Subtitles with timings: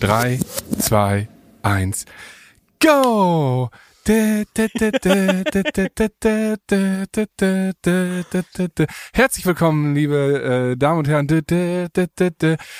[0.00, 0.38] 3,
[0.78, 1.28] 2,
[1.62, 2.04] 1,
[2.80, 3.70] go!
[9.12, 11.26] Herzlich willkommen, liebe äh, Damen und Herren,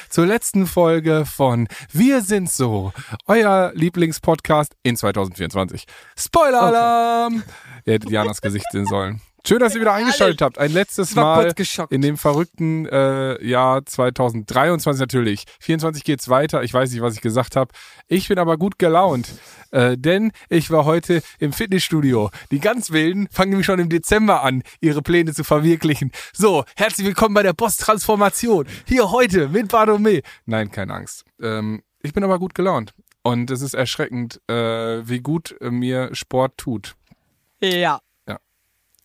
[0.08, 2.92] zur letzten Folge von Wir sind so,
[3.27, 5.87] euer Lieblingspodcast in 2024.
[6.17, 7.43] Spoiler-Alarm!
[7.87, 9.21] Ihr hättet Janas Gesicht sehen sollen.
[9.48, 10.58] Schön, dass ihr wieder eingeschaltet habt.
[10.58, 11.54] Ein letztes Mal
[11.90, 15.45] in dem verrückten äh, Jahr 2023 natürlich.
[15.60, 16.64] 24 geht's weiter.
[16.64, 17.72] Ich weiß nicht, was ich gesagt habe.
[18.09, 19.28] Ich bin aber gut gelaunt,
[19.70, 22.30] äh, denn ich war heute im Fitnessstudio.
[22.51, 26.10] Die ganz Wilden fangen nämlich schon im Dezember an, ihre Pläne zu verwirklichen.
[26.32, 28.66] So, herzlich willkommen bei der Post-Transformation.
[28.84, 30.24] Hier heute mit Bardomé.
[30.46, 31.24] Nein, keine Angst.
[31.40, 32.95] Ähm, ich bin aber gut gelaunt.
[33.23, 36.96] Und es ist erschreckend, äh, wie gut mir Sport tut.
[37.62, 38.01] Ja.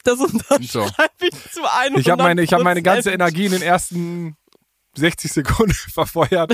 [0.03, 0.87] Das unterschreibe so.
[1.19, 4.35] ich zu 100 Ich habe meine, ich hab meine ganze Energie in den ersten
[4.95, 6.53] 60 Sekunden verfeuert.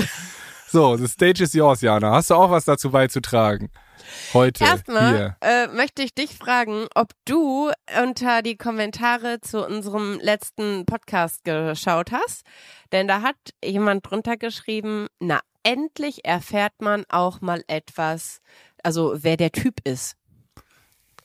[0.70, 2.12] So, the stage is yours, Jana.
[2.12, 3.70] Hast du auch was dazu beizutragen?
[4.34, 4.64] Heute.
[4.64, 7.70] Erstmal äh, möchte ich dich fragen, ob du
[8.02, 12.42] unter die Kommentare zu unserem letzten Podcast geschaut hast.
[12.92, 18.40] Denn da hat jemand drunter geschrieben, na, endlich erfährt man auch mal etwas,
[18.82, 20.16] also wer der Typ ist.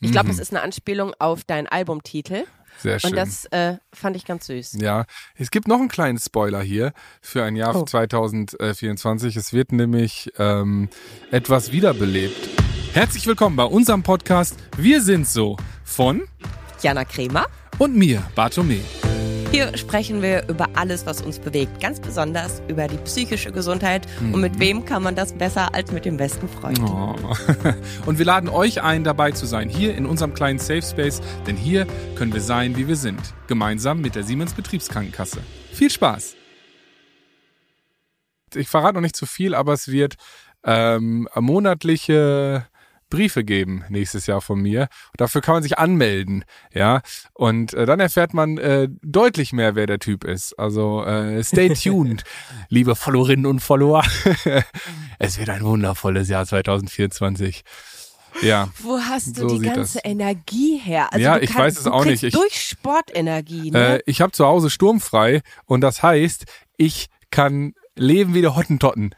[0.04, 0.34] Ich glaube, mhm.
[0.34, 2.44] es ist eine Anspielung auf deinen Albumtitel.
[2.80, 3.12] Sehr schön.
[3.12, 4.78] Und das äh, fand ich ganz süß.
[4.82, 7.86] Ja, es gibt noch einen kleinen Spoiler hier für ein Jahr oh.
[7.86, 9.36] 2024.
[9.36, 10.90] Es wird nämlich ähm,
[11.32, 12.50] etwas wiederbelebt.
[12.94, 16.24] Herzlich willkommen bei unserem Podcast Wir sind so von
[16.82, 17.46] Jana Kremer
[17.78, 18.82] und mir, Bartome.
[19.54, 24.08] Hier sprechen wir über alles, was uns bewegt, ganz besonders über die psychische Gesundheit.
[24.20, 24.34] Mhm.
[24.34, 24.60] Und mit mhm.
[24.60, 26.80] wem kann man das besser als mit dem besten Freund?
[26.80, 27.14] Oh.
[28.08, 31.56] Und wir laden euch ein, dabei zu sein, hier in unserem kleinen Safe Space, denn
[31.56, 35.44] hier können wir sein, wie wir sind, gemeinsam mit der Siemens Betriebskrankenkasse.
[35.72, 36.36] Viel Spaß!
[38.56, 40.16] Ich verrate noch nicht zu viel, aber es wird
[40.64, 42.66] ähm, monatliche
[43.14, 44.88] Briefe geben nächstes Jahr von mir.
[45.18, 47.02] dafür kann man sich anmelden, ja.
[47.34, 50.58] Und äh, dann erfährt man äh, deutlich mehr, wer der Typ ist.
[50.58, 52.24] Also äh, stay tuned,
[52.70, 54.04] liebe Followerinnen und Follower.
[55.20, 57.64] es wird ein wundervolles Jahr 2024.
[58.42, 58.70] Ja.
[58.80, 60.06] Wo hast du so die ganze das.
[60.06, 61.14] Energie her?
[61.14, 62.24] Also ja, ich kannst, weiß es auch nicht.
[62.24, 63.70] Ich, durch Sportenergie.
[63.70, 64.00] Ne?
[64.00, 66.46] Äh, ich habe zu Hause sturmfrei und das heißt,
[66.78, 69.14] ich kann leben wie der Hottentotten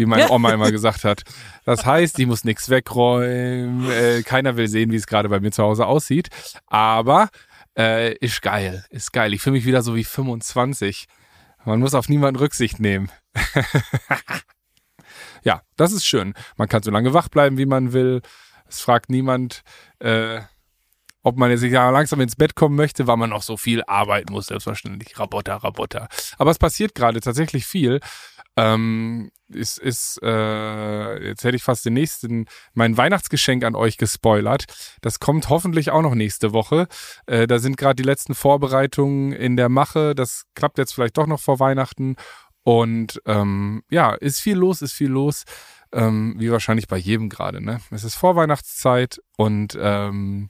[0.00, 1.22] wie meine Oma immer gesagt hat.
[1.64, 5.52] Das heißt, ich muss nichts wegräumen, äh, keiner will sehen, wie es gerade bei mir
[5.52, 6.28] zu Hause aussieht.
[6.66, 7.28] Aber
[7.78, 9.32] äh, ist geil, ist geil.
[9.34, 11.06] Ich fühle mich wieder so wie 25.
[11.64, 13.10] Man muss auf niemanden Rücksicht nehmen.
[15.44, 16.34] ja, das ist schön.
[16.56, 18.22] Man kann so lange wach bleiben, wie man will.
[18.66, 19.62] Es fragt niemand,
[19.98, 20.40] äh,
[21.22, 24.46] ob man jetzt langsam ins Bett kommen möchte, weil man noch so viel arbeiten muss,
[24.46, 25.18] selbstverständlich.
[25.18, 26.08] Rabotter, Rabotter.
[26.38, 28.00] Aber es passiert gerade tatsächlich viel.
[28.60, 32.44] Ähm, ist, ist äh, jetzt hätte ich fast den nächsten,
[32.74, 34.64] mein Weihnachtsgeschenk an euch gespoilert.
[35.00, 36.86] Das kommt hoffentlich auch noch nächste Woche.
[37.26, 40.14] Äh, da sind gerade die letzten Vorbereitungen in der Mache.
[40.14, 42.16] Das klappt jetzt vielleicht doch noch vor Weihnachten.
[42.62, 45.44] Und ähm, ja, ist viel los, ist viel los.
[45.92, 47.80] Ähm, wie wahrscheinlich bei jedem gerade, ne?
[47.90, 50.46] Es ist Vorweihnachtszeit und ähm,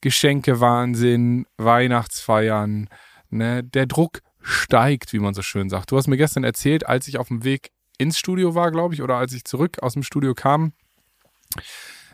[0.00, 2.88] Geschenke Wahnsinn, Weihnachtsfeiern,
[3.30, 3.62] ne?
[3.62, 5.90] Der Druck steigt, wie man so schön sagt.
[5.90, 9.02] Du hast mir gestern erzählt, als ich auf dem Weg ins Studio war, glaube ich,
[9.02, 10.72] oder als ich zurück aus dem Studio kam,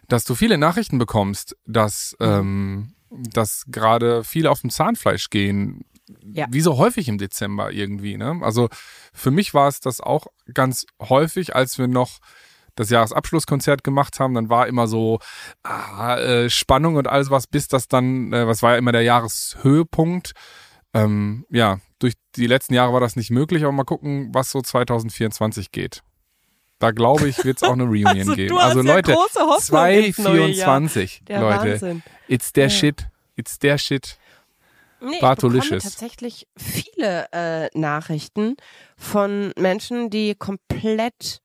[0.08, 2.26] dass du viele Nachrichten bekommst, dass, mhm.
[2.26, 5.84] ähm, dass gerade viele auf dem Zahnfleisch gehen.
[6.22, 6.46] Ja.
[6.50, 8.16] Wie so häufig im Dezember irgendwie.
[8.16, 8.40] Ne?
[8.42, 8.68] Also
[9.12, 12.18] für mich war es das auch ganz häufig, als wir noch
[12.76, 15.18] das Jahresabschlusskonzert gemacht haben, dann war immer so
[15.62, 19.02] ah, äh, Spannung und alles was, bis das dann, äh, was war ja immer der
[19.02, 20.32] Jahreshöhepunkt.
[20.94, 24.60] Ähm, ja, durch die letzten Jahre war das nicht möglich, aber mal gucken, was so
[24.60, 26.02] 2024 geht.
[26.80, 28.58] Da glaube ich, wird es auch eine Reunion also, geben.
[28.58, 29.16] Also ja Leute,
[29.60, 32.02] 2024, Leute, Wahnsinn.
[32.26, 32.70] it's der ja.
[32.70, 33.06] shit,
[33.36, 34.18] it's der shit.
[35.02, 38.56] Nee, ich bekomme tatsächlich viele äh, Nachrichten
[38.96, 41.40] von Menschen, die komplett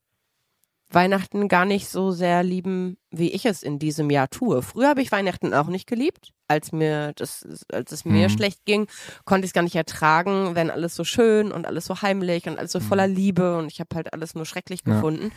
[0.89, 4.61] Weihnachten gar nicht so sehr lieben, wie ich es in diesem Jahr tue.
[4.61, 6.31] Früher habe ich Weihnachten auch nicht geliebt.
[6.47, 8.33] Als mir das, als es mir mhm.
[8.33, 8.87] schlecht ging,
[9.25, 12.59] konnte ich es gar nicht ertragen, wenn alles so schön und alles so heimlich und
[12.59, 13.15] alles so voller mhm.
[13.15, 14.93] Liebe und ich habe halt alles nur schrecklich ja.
[14.93, 15.31] gefunden.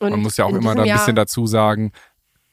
[0.00, 1.92] Und Man muss ja auch immer da ein bisschen dazu sagen,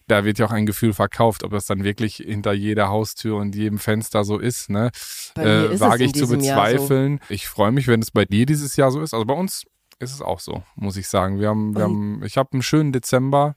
[0.07, 3.55] da wird ja auch ein Gefühl verkauft, ob das dann wirklich hinter jeder Haustür und
[3.55, 4.91] jedem Fenster so ist, ne?
[5.37, 7.19] Äh, ist wage ich zu bezweifeln.
[7.27, 7.33] So.
[7.33, 9.13] Ich freue mich, wenn es bei dir dieses Jahr so ist.
[9.13, 9.63] Also bei uns
[9.99, 11.39] ist es auch so, muss ich sagen.
[11.39, 13.55] Wir haben, wir haben, ich habe einen schönen Dezember.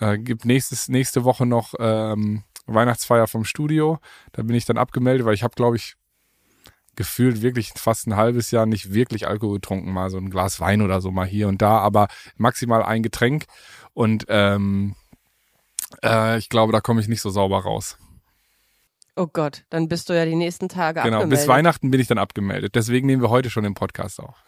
[0.00, 3.98] Äh, gibt nächstes, nächste Woche noch ähm, Weihnachtsfeier vom Studio.
[4.32, 5.96] Da bin ich dann abgemeldet, weil ich habe, glaube ich,
[6.96, 10.82] gefühlt wirklich fast ein halbes Jahr nicht wirklich Alkohol getrunken, mal so ein Glas Wein
[10.82, 13.46] oder so mal hier und da, aber maximal ein Getränk.
[13.94, 14.96] Und ähm,
[16.02, 17.96] äh, ich glaube, da komme ich nicht so sauber raus.
[19.20, 21.28] Oh Gott, dann bist du ja die nächsten Tage genau, abgemeldet.
[21.28, 22.74] Genau, bis Weihnachten bin ich dann abgemeldet.
[22.74, 24.42] Deswegen nehmen wir heute schon den Podcast auf.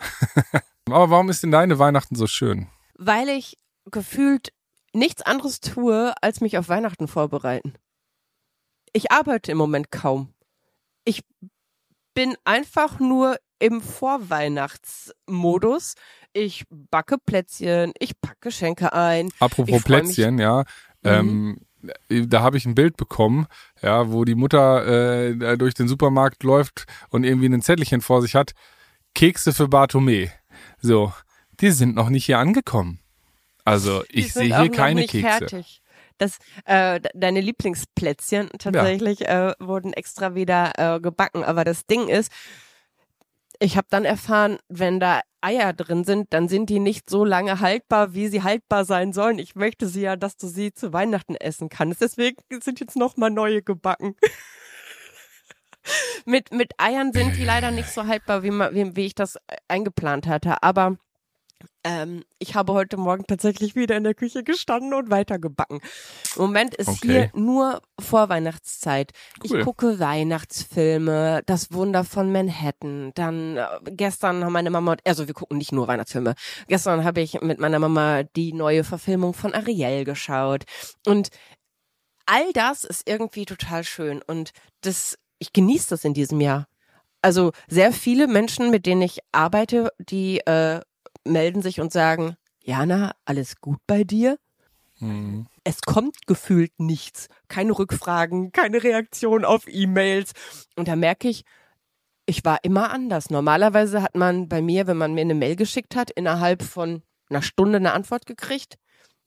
[0.87, 2.69] Aber warum ist denn deine Weihnachten so schön?
[2.95, 3.59] Weil ich
[3.91, 4.55] gefühlt
[4.95, 7.75] nichts anderes tue, als mich auf Weihnachten vorbereiten.
[8.95, 10.33] Ich arbeite im Moment kaum.
[11.05, 11.23] Ich
[12.15, 15.97] bin einfach nur im Vorweihnachtsmodus.
[16.33, 19.31] Ich backe Plätzchen, ich packe Geschenke ein.
[19.39, 20.61] Apropos Plätzchen, ja.
[21.03, 21.11] Mhm.
[21.11, 21.59] Ähm,
[22.09, 23.47] da habe ich ein Bild bekommen,
[23.83, 28.35] ja, wo die Mutter äh, durch den Supermarkt läuft und irgendwie ein Zettelchen vor sich
[28.35, 28.53] hat.
[29.15, 30.31] Kekse für Bartome.
[30.81, 31.13] So,
[31.61, 33.01] die sind noch nicht hier angekommen.
[33.65, 35.23] Also ich sehe hier keine Kekse.
[35.23, 35.83] Fertig.
[36.19, 39.51] Das, äh, deine Lieblingsplätzchen tatsächlich ja.
[39.51, 41.43] äh, wurden extra wieder äh, gebacken.
[41.43, 42.31] Aber das Ding ist,
[43.63, 47.61] ich habe dann erfahren, wenn da Eier drin sind, dann sind die nicht so lange
[47.61, 49.39] haltbar, wie sie haltbar sein sollen.
[49.39, 52.01] Ich möchte sie ja, dass du sie zu Weihnachten essen kannst.
[52.01, 54.17] Deswegen sind jetzt noch mal neue gebacken.
[56.25, 59.39] mit, mit Eiern sind die leider nicht so haltbar, wie, wie, wie ich das
[59.69, 60.63] eingeplant hatte.
[60.63, 60.97] Aber
[61.85, 65.81] ähm, ich habe heute Morgen tatsächlich wieder in der Küche gestanden und weitergebacken.
[66.37, 67.31] Im Moment ist okay.
[67.31, 69.13] hier nur Vorweihnachtszeit.
[69.43, 69.59] Cool.
[69.59, 73.13] Ich gucke Weihnachtsfilme, das Wunder von Manhattan.
[73.15, 76.35] Dann äh, gestern haben meine Mama, also wir gucken nicht nur Weihnachtsfilme.
[76.69, 80.65] Gestern habe ich mit meiner Mama die neue Verfilmung von Ariel geschaut.
[81.07, 81.31] Und
[82.27, 84.23] all das ist irgendwie total schön.
[84.23, 86.69] Und das, ich genieße das in diesem Jahr.
[87.23, 90.81] Also sehr viele Menschen, mit denen ich arbeite, die äh,
[91.25, 94.39] melden sich und sagen, Jana, alles gut bei dir?
[94.99, 95.47] Mhm.
[95.65, 97.29] Es kommt gefühlt nichts.
[97.49, 100.33] Keine Rückfragen, keine Reaktion auf E-Mails.
[100.77, 101.45] Und da merke ich,
[102.27, 103.31] ich war immer anders.
[103.31, 107.43] Normalerweise hat man bei mir, wenn man mir eine Mail geschickt hat, innerhalb von einer
[107.43, 108.79] Stunde eine Antwort gekriegt.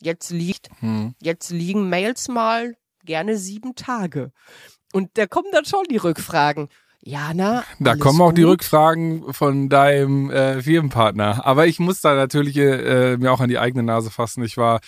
[0.02, 1.16] Jetzt liegt, hm.
[1.22, 4.32] jetzt liegen Mails mal gerne sieben Tage.
[4.94, 6.70] Und da kommen dann schon die Rückfragen.
[7.06, 7.64] Jana.
[7.80, 8.38] Da kommen auch gut?
[8.40, 11.46] die Rückfragen von deinem äh, Firmenpartner.
[11.46, 14.44] Aber ich muss da natürlich äh, mir auch an die eigene Nase fassen.
[14.44, 14.80] Ich war,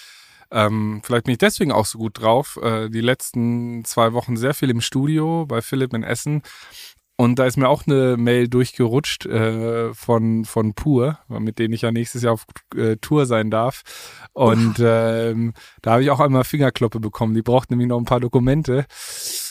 [0.50, 4.56] ähm, vielleicht bin ich deswegen auch so gut drauf, äh, die letzten zwei Wochen sehr
[4.56, 6.42] viel im Studio bei Philipp in Essen.
[7.20, 11.82] Und da ist mir auch eine Mail durchgerutscht äh, von, von Pur, mit denen ich
[11.82, 13.82] ja nächstes Jahr auf äh, Tour sein darf.
[14.34, 17.34] Und ähm, da habe ich auch einmal Fingerkloppe bekommen.
[17.34, 18.86] Die braucht nämlich noch ein paar Dokumente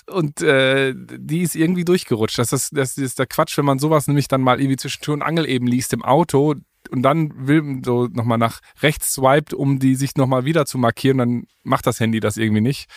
[0.09, 2.39] und äh, die ist irgendwie durchgerutscht.
[2.39, 5.15] Das ist, das ist der Quatsch, wenn man sowas nämlich dann mal irgendwie zwischen Tür
[5.15, 6.55] und Angel eben liest im Auto
[6.91, 11.19] und dann will so nochmal nach rechts swiped, um die sich nochmal wieder zu markieren,
[11.19, 12.89] dann macht das Handy das irgendwie nicht.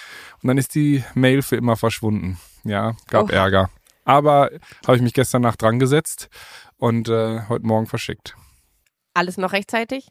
[0.43, 2.37] Und dann ist die Mail für immer verschwunden.
[2.63, 3.31] Ja, gab oh.
[3.31, 3.71] Ärger.
[4.09, 4.49] Aber
[4.87, 6.29] habe ich mich gestern Nacht dran gesetzt
[6.77, 8.35] und äh, heute Morgen verschickt.
[9.13, 10.07] Alles noch rechtzeitig?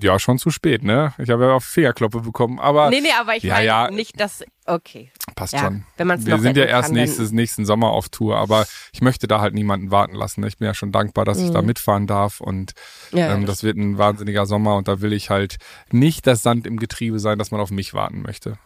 [0.00, 1.12] Ja, schon zu spät, ne?
[1.18, 2.88] Ich habe ja auch Fingerkloppe bekommen, aber.
[2.90, 4.44] Nee, nee, aber ich ja, meine ja, nicht, dass.
[4.64, 5.10] Okay.
[5.34, 5.86] Passt ja, schon.
[5.96, 9.26] Wenn man's Wir sind ja erst kann, nächstes, nächsten Sommer auf Tour, aber ich möchte
[9.26, 10.44] da halt niemanden warten lassen.
[10.46, 11.46] Ich bin ja schon dankbar, dass mhm.
[11.46, 11.66] ich da mhm.
[11.66, 12.74] mitfahren darf und
[13.10, 15.56] ja, ähm, das wird ein wahnsinniger Sommer und da will ich halt
[15.90, 18.56] nicht das Sand im Getriebe sein, dass man auf mich warten möchte.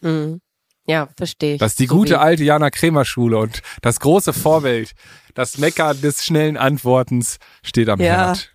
[0.00, 0.40] Mhm.
[0.88, 1.60] Ja, verstehe ich.
[1.60, 4.92] Das ist die so gute alte Jana Kremer Schule und das große Vorbild,
[5.34, 8.28] das Mecker des schnellen Antwortens steht am ja.
[8.28, 8.54] Herd.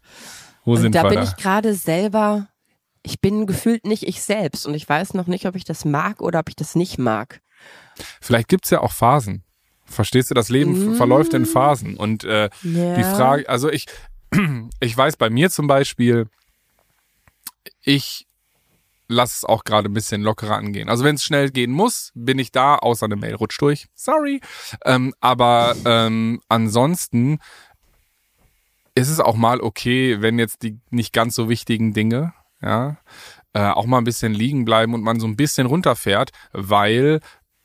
[0.65, 1.23] Wo sind da wir bin da?
[1.23, 2.47] ich gerade selber,
[3.03, 6.21] ich bin gefühlt nicht ich selbst und ich weiß noch nicht, ob ich das mag
[6.21, 7.41] oder ob ich das nicht mag.
[8.19, 9.43] Vielleicht gibt's ja auch Phasen.
[9.85, 10.95] Verstehst du, das Leben mm.
[10.95, 11.97] verläuft in Phasen.
[11.97, 12.95] Und äh, ja.
[12.95, 13.85] die Frage, also ich,
[14.79, 16.27] ich weiß bei mir zum Beispiel,
[17.83, 18.25] ich
[19.07, 20.89] lasse es auch gerade ein bisschen lockerer angehen.
[20.89, 23.87] Also wenn es schnell gehen muss, bin ich da, außer eine Mail rutscht durch.
[23.95, 24.41] Sorry.
[24.85, 27.39] Ähm, aber ähm, ansonsten
[28.95, 32.97] ist es auch mal okay, wenn jetzt die nicht ganz so wichtigen Dinge, ja,
[33.53, 37.19] äh, auch mal ein bisschen liegen bleiben und man so ein bisschen runterfährt, weil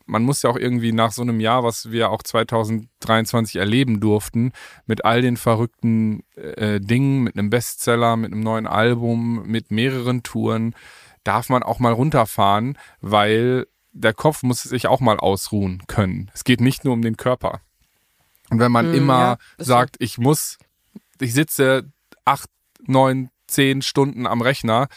[0.09, 4.53] man muss ja auch irgendwie nach so einem Jahr, was wir auch 2023 erleben durften,
[4.87, 10.23] mit all den verrückten äh, Dingen, mit einem Bestseller, mit einem neuen Album, mit mehreren
[10.23, 10.73] Touren,
[11.29, 16.31] darf man auch mal runterfahren, weil der Kopf muss sich auch mal ausruhen können.
[16.33, 17.61] Es geht nicht nur um den Körper.
[18.49, 20.57] Und wenn man mm, immer ja, sagt, ich muss
[21.21, 21.91] ich sitze
[22.25, 22.49] acht,
[22.81, 24.87] neun, zehn Stunden am Rechner.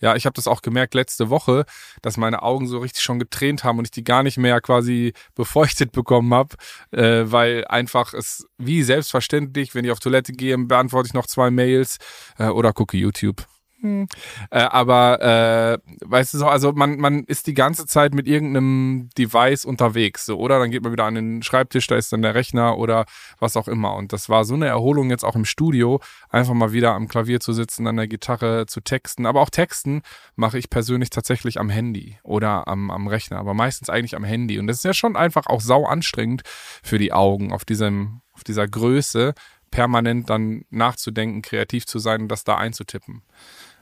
[0.00, 1.64] Ja, ich habe das auch gemerkt letzte Woche,
[2.02, 5.12] dass meine Augen so richtig schon getränt haben und ich die gar nicht mehr quasi
[5.34, 6.54] befeuchtet bekommen habe,
[6.92, 11.50] äh, weil einfach es wie selbstverständlich, wenn ich auf Toilette gehe, beantworte ich noch zwei
[11.50, 11.98] Mails
[12.38, 13.44] äh, oder gucke YouTube.
[13.82, 14.06] Äh,
[14.50, 19.64] aber äh, weißt du so, also man, man ist die ganze Zeit mit irgendeinem Device
[19.64, 20.58] unterwegs, so, oder?
[20.58, 23.06] Dann geht man wieder an den Schreibtisch, da ist dann der Rechner oder
[23.38, 23.94] was auch immer.
[23.94, 27.40] Und das war so eine Erholung jetzt auch im Studio, einfach mal wieder am Klavier
[27.40, 29.26] zu sitzen, an der Gitarre zu texten.
[29.26, 30.02] Aber auch Texten
[30.36, 34.58] mache ich persönlich tatsächlich am Handy oder am, am Rechner, aber meistens eigentlich am Handy.
[34.58, 36.42] Und das ist ja schon einfach auch sau anstrengend
[36.82, 39.34] für die Augen auf diesem, auf dieser Größe
[39.70, 43.22] permanent dann nachzudenken, kreativ zu sein und das da einzutippen.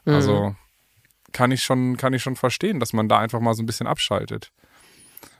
[0.08, 0.14] Mhm.
[0.14, 0.56] Also
[1.32, 3.86] kann ich schon, kann ich schon verstehen, dass man da einfach mal so ein bisschen
[3.86, 4.50] abschaltet.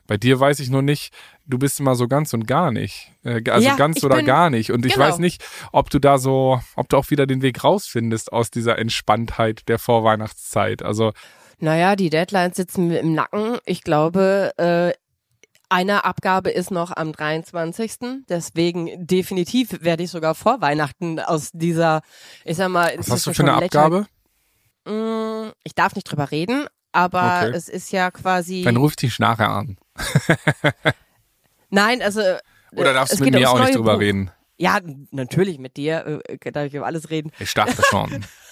[0.06, 1.12] Bei dir weiß ich nur nicht,
[1.46, 3.12] du bist immer so ganz und gar nicht.
[3.24, 4.72] Äh, also ja, ganz oder bin, gar nicht.
[4.72, 5.06] Und ich genau.
[5.06, 8.78] weiß nicht, ob du da so, ob du auch wieder den Weg rausfindest aus dieser
[8.78, 10.82] Entspanntheit der Vorweihnachtszeit.
[10.82, 11.12] Also.
[11.60, 13.58] Naja, die Deadlines sitzen mir im Nacken.
[13.66, 14.92] Ich glaube, äh,
[15.68, 18.24] eine Abgabe ist noch am 23.
[18.28, 22.00] Deswegen definitiv werde ich sogar vor Weihnachten aus dieser,
[22.44, 24.06] ich sag mal, was hast du für eine Abgabe?
[24.88, 27.56] Mm, ich darf nicht drüber reden, aber okay.
[27.56, 28.62] es ist ja quasi.
[28.62, 29.76] Dann ruft dich nachher an.
[31.70, 32.20] Nein, also.
[32.72, 34.00] Oder darfst du mit mir auch nicht drüber Buch.
[34.00, 34.30] reden?
[34.58, 34.80] Ja,
[35.10, 37.30] natürlich mit dir äh, darf ich über alles reden.
[37.38, 38.24] Ich dachte schon.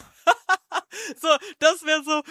[1.21, 2.23] so, das wäre so,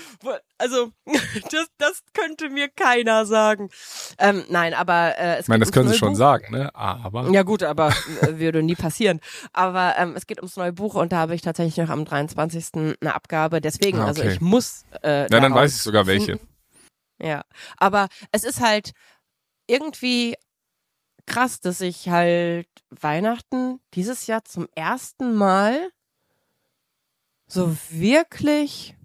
[0.58, 0.92] also
[1.52, 3.70] das, das könnte mir keiner sagen.
[4.18, 6.74] Ähm, nein, aber äh, es Ich meine, das können sie schon sagen, ne?
[6.76, 7.30] Aber.
[7.32, 9.20] Ja gut, aber äh, würde nie passieren.
[9.54, 12.98] Aber ähm, es geht ums neue Buch und da habe ich tatsächlich noch am 23.
[13.02, 13.62] eine Abgabe.
[13.62, 14.30] Deswegen, ah, also okay.
[14.30, 14.84] also ich muss.
[15.04, 16.40] Äh, ja, dann weiß ich sogar welche.
[17.22, 17.44] Ja,
[17.78, 18.92] aber es ist halt
[19.68, 20.36] irgendwie
[21.26, 25.90] krass, dass ich halt Weihnachten dieses Jahr zum ersten Mal
[27.48, 28.96] so wirklich,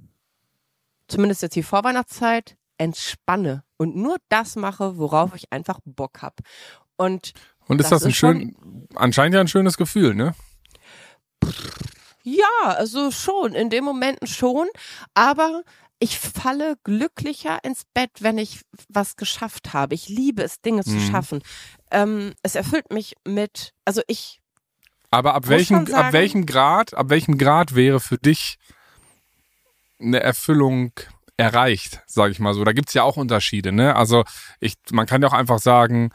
[1.08, 6.40] zumindest jetzt die Vorweihnachtszeit, entspanne und nur das mache, worauf ich einfach Bock hab.
[6.96, 7.32] Und,
[7.66, 10.34] und ist das, das ein schön, anscheinend ja ein schönes Gefühl, ne?
[12.22, 14.68] Ja, also schon, in den Momenten schon,
[15.14, 15.62] aber
[15.98, 19.94] ich falle glücklicher ins Bett, wenn ich was geschafft habe.
[19.94, 20.90] Ich liebe es, Dinge mhm.
[20.90, 21.42] zu schaffen.
[21.90, 24.40] Ähm, es erfüllt mich mit, also ich
[25.10, 28.58] aber ab welchem, ab welchem Grad, ab welchem Grad wäre für dich
[30.00, 30.92] eine Erfüllung
[31.36, 32.64] erreicht, sage ich mal so.
[32.64, 33.96] Da gibt's ja auch Unterschiede, ne?
[33.96, 34.24] Also
[34.60, 36.10] ich, man kann ja auch einfach sagen,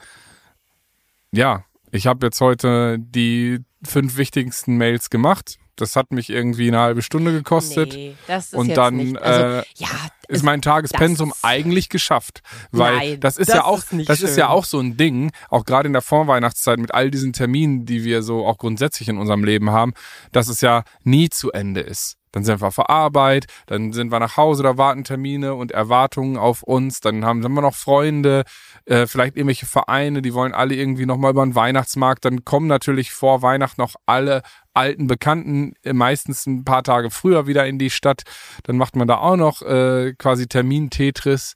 [1.31, 6.79] ja, ich habe jetzt heute die fünf wichtigsten Mails gemacht das hat mich irgendwie eine
[6.79, 7.93] halbe Stunde gekostet.
[7.93, 9.17] Nee, das ist und dann.
[9.17, 9.89] Also, äh, ja,
[10.27, 12.41] ist mein Tagespensum eigentlich geschafft.
[12.71, 14.29] Weil nein, das ist das ja auch, ist das schön.
[14.29, 17.85] ist ja auch so ein Ding, auch gerade in der Vorweihnachtszeit mit all diesen Terminen,
[17.85, 19.93] die wir so auch grundsätzlich in unserem Leben haben,
[20.31, 22.17] dass es ja nie zu Ende ist.
[22.35, 26.35] Dann sind wir vor Arbeit, dann sind wir nach Hause, da warten Termine und Erwartungen
[26.35, 28.43] auf uns, dann haben, haben wir noch Freunde,
[28.83, 33.13] äh, vielleicht irgendwelche Vereine, die wollen alle irgendwie nochmal über den Weihnachtsmarkt, dann kommen natürlich
[33.13, 34.41] vor Weihnachten noch alle
[34.73, 38.23] alten Bekannten äh, meistens ein paar Tage früher wieder in die Stadt.
[38.63, 41.55] Dann macht man da auch noch äh, quasi Termin-Tetris.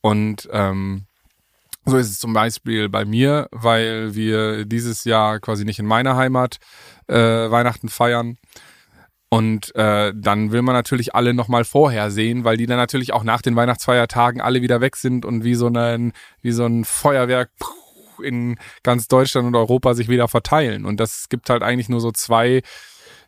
[0.00, 1.04] Und ähm,
[1.84, 6.16] so ist es zum Beispiel bei mir, weil wir dieses Jahr quasi nicht in meiner
[6.16, 6.56] Heimat
[7.08, 8.38] äh, Weihnachten feiern.
[9.34, 13.24] Und äh, dann will man natürlich alle nochmal vorher sehen, weil die dann natürlich auch
[13.24, 17.50] nach den Weihnachtsfeiertagen alle wieder weg sind und wie so ein, wie so ein Feuerwerk
[18.22, 20.84] in ganz Deutschland und Europa sich wieder verteilen.
[20.84, 22.62] Und das gibt halt eigentlich nur so zwei,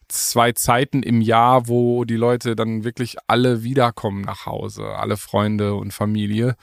[0.06, 5.74] zwei Zeiten im Jahr, wo die Leute dann wirklich alle wiederkommen nach Hause, alle Freunde
[5.74, 6.54] und Familie.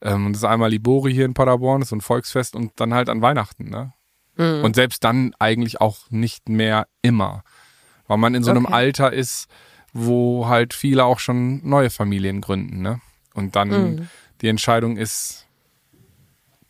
[0.00, 2.94] Ähm, und das ist einmal Libori hier in Paderborn, das ist ein Volksfest und dann
[2.94, 3.94] halt an Weihnachten, ne?
[4.36, 4.62] Mhm.
[4.62, 7.42] Und selbst dann eigentlich auch nicht mehr immer
[8.06, 8.74] weil man in so einem okay.
[8.74, 9.48] Alter ist,
[9.92, 13.00] wo halt viele auch schon neue Familien gründen, ne?
[13.34, 14.08] Und dann mhm.
[14.40, 15.46] die Entscheidung ist,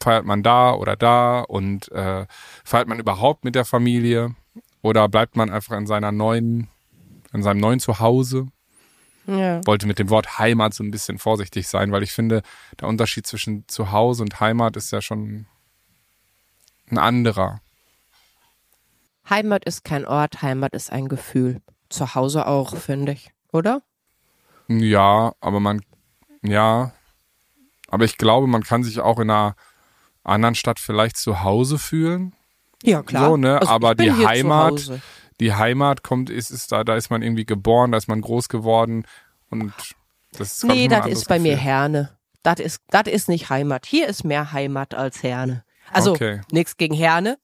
[0.02, 2.26] feiert man da oder da und äh,
[2.64, 4.34] feiert man überhaupt mit der Familie
[4.82, 6.68] oder bleibt man einfach in seiner neuen,
[7.32, 8.48] in seinem neuen Zuhause?
[9.26, 9.64] Ja.
[9.66, 12.42] Wollte mit dem Wort Heimat so ein bisschen vorsichtig sein, weil ich finde,
[12.80, 15.46] der Unterschied zwischen Zuhause und Heimat ist ja schon
[16.90, 17.61] ein anderer.
[19.28, 21.60] Heimat ist kein Ort, Heimat ist ein Gefühl.
[21.88, 23.82] Zu Hause auch, finde ich, oder?
[24.68, 25.82] Ja, aber man,
[26.42, 26.92] ja,
[27.88, 29.54] aber ich glaube, man kann sich auch in einer
[30.24, 32.34] anderen Stadt vielleicht zu Hause fühlen.
[32.82, 33.30] Ja, klar.
[33.30, 33.60] So, ne?
[33.60, 34.90] Also aber die Heimat,
[35.40, 38.48] die Heimat kommt, ist, ist da, da ist man irgendwie geboren, da ist man groß
[38.48, 39.06] geworden
[39.50, 39.72] und
[40.32, 41.52] das ist Nee, das ist bei Gefühl.
[41.52, 42.16] mir Herne.
[42.42, 43.86] Das ist, das ist nicht Heimat.
[43.86, 45.64] Hier ist mehr Heimat als Herne.
[45.92, 46.40] Also, okay.
[46.50, 47.38] nichts gegen Herne.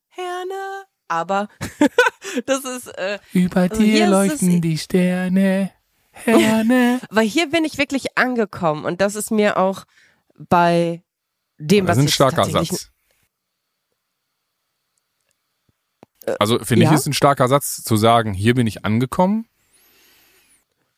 [1.08, 1.48] Aber
[2.46, 5.72] das ist äh, über also dir leuchten die Sterne.
[6.12, 7.00] Herne.
[7.10, 9.84] Weil hier bin ich wirklich angekommen und das ist mir auch
[10.36, 11.02] bei
[11.58, 12.90] dem, das was ist ein starker Satz.
[16.26, 16.90] Äh, also finde ja?
[16.90, 19.46] ich ist ein starker Satz zu sagen, hier bin ich angekommen.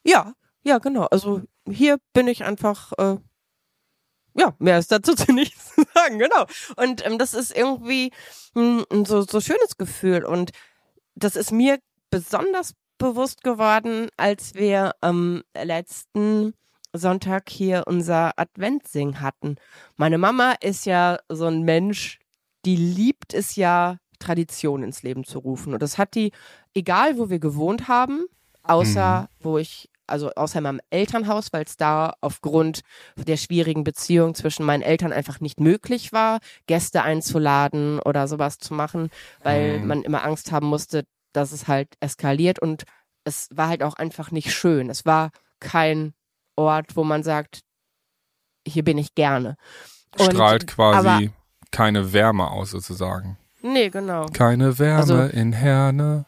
[0.05, 1.05] Ja, ja, genau.
[1.07, 3.17] Also hier bin ich einfach, äh,
[4.35, 6.47] ja, mehr ist dazu zu nichts zu sagen, genau.
[6.77, 8.13] Und ähm, das ist irgendwie
[8.55, 10.25] mh, ein so, so schönes Gefühl.
[10.25, 10.53] Und
[11.15, 11.79] das ist mir
[12.11, 16.55] besonders bewusst geworden, als wir am letzten
[16.93, 19.57] Sonntag hier unser Adventsing hatten.
[19.97, 22.19] Meine Mama ist ja so ein Mensch,
[22.65, 25.73] die liebt es ja, Tradition ins Leben zu rufen.
[25.73, 26.33] Und das hat die,
[26.75, 28.27] egal wo wir gewohnt haben,
[28.63, 29.45] außer mhm.
[29.45, 32.81] wo ich, also außer in meinem Elternhaus, weil es da aufgrund
[33.17, 38.75] der schwierigen Beziehung zwischen meinen Eltern einfach nicht möglich war, Gäste einzuladen oder sowas zu
[38.75, 39.11] machen,
[39.43, 39.87] weil mhm.
[39.87, 42.85] man immer Angst haben musste, dass es halt eskaliert und
[43.25, 44.91] es war halt auch einfach nicht schön.
[44.91, 46.15] Es war kein
[46.57, 47.61] Ort, wo man sagt,
[48.67, 49.57] hier bin ich gerne.
[50.19, 51.31] Und, Strahlt quasi
[51.71, 53.39] keine Wärme aus sozusagen.
[53.63, 54.27] Nee, genau.
[54.27, 56.27] Keine Wärme also, in Herne.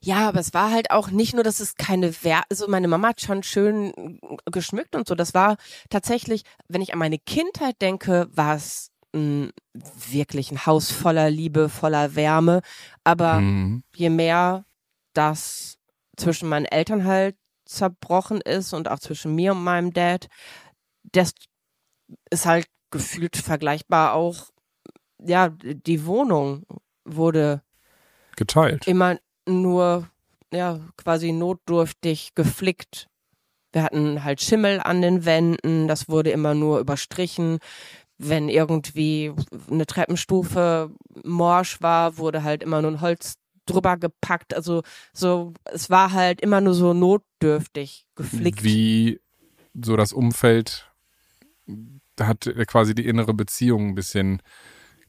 [0.00, 3.08] Ja, aber es war halt auch nicht nur, dass es keine Wärme, also meine Mama
[3.08, 5.14] hat schon schön geschmückt und so.
[5.14, 5.56] Das war
[5.90, 11.68] tatsächlich, wenn ich an meine Kindheit denke, war es m, wirklich ein Haus voller Liebe,
[11.68, 12.62] voller Wärme.
[13.04, 13.82] Aber mhm.
[13.94, 14.64] je mehr
[15.14, 15.78] das
[16.16, 20.28] zwischen meinen Eltern halt zerbrochen ist und auch zwischen mir und meinem Dad,
[21.02, 21.32] das
[22.30, 24.48] ist halt gefühlt vergleichbar auch,
[25.22, 26.64] ja, die Wohnung
[27.04, 27.62] wurde
[28.36, 28.86] geteilt.
[28.86, 30.08] Immer nur,
[30.52, 33.08] ja, quasi notdürftig geflickt.
[33.72, 37.58] Wir hatten halt Schimmel an den Wänden, das wurde immer nur überstrichen.
[38.16, 39.32] Wenn irgendwie
[39.70, 40.90] eine Treppenstufe
[41.22, 43.34] morsch war, wurde halt immer nur ein Holz
[43.66, 44.54] drüber gepackt.
[44.54, 48.64] Also so, es war halt immer nur so notdürftig geflickt.
[48.64, 49.20] Wie
[49.74, 50.90] so das Umfeld
[52.18, 54.42] hat quasi die innere Beziehung ein bisschen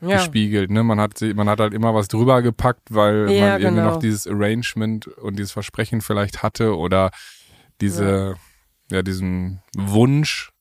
[0.02, 0.18] ja.
[0.18, 0.72] gespiegelt.
[0.72, 0.84] Ne?
[0.84, 3.94] Man, hat, man hat halt immer was drüber gepackt, weil ja, man irgendwie genau.
[3.94, 7.12] noch dieses Arrangement und dieses Versprechen vielleicht hatte oder
[7.82, 8.38] diese,
[8.90, 10.52] ja, ja diesen Wunsch,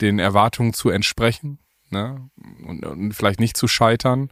[0.00, 1.58] den Erwartungen zu entsprechen
[1.90, 2.28] ne?
[2.66, 4.30] und, und vielleicht nicht zu scheitern.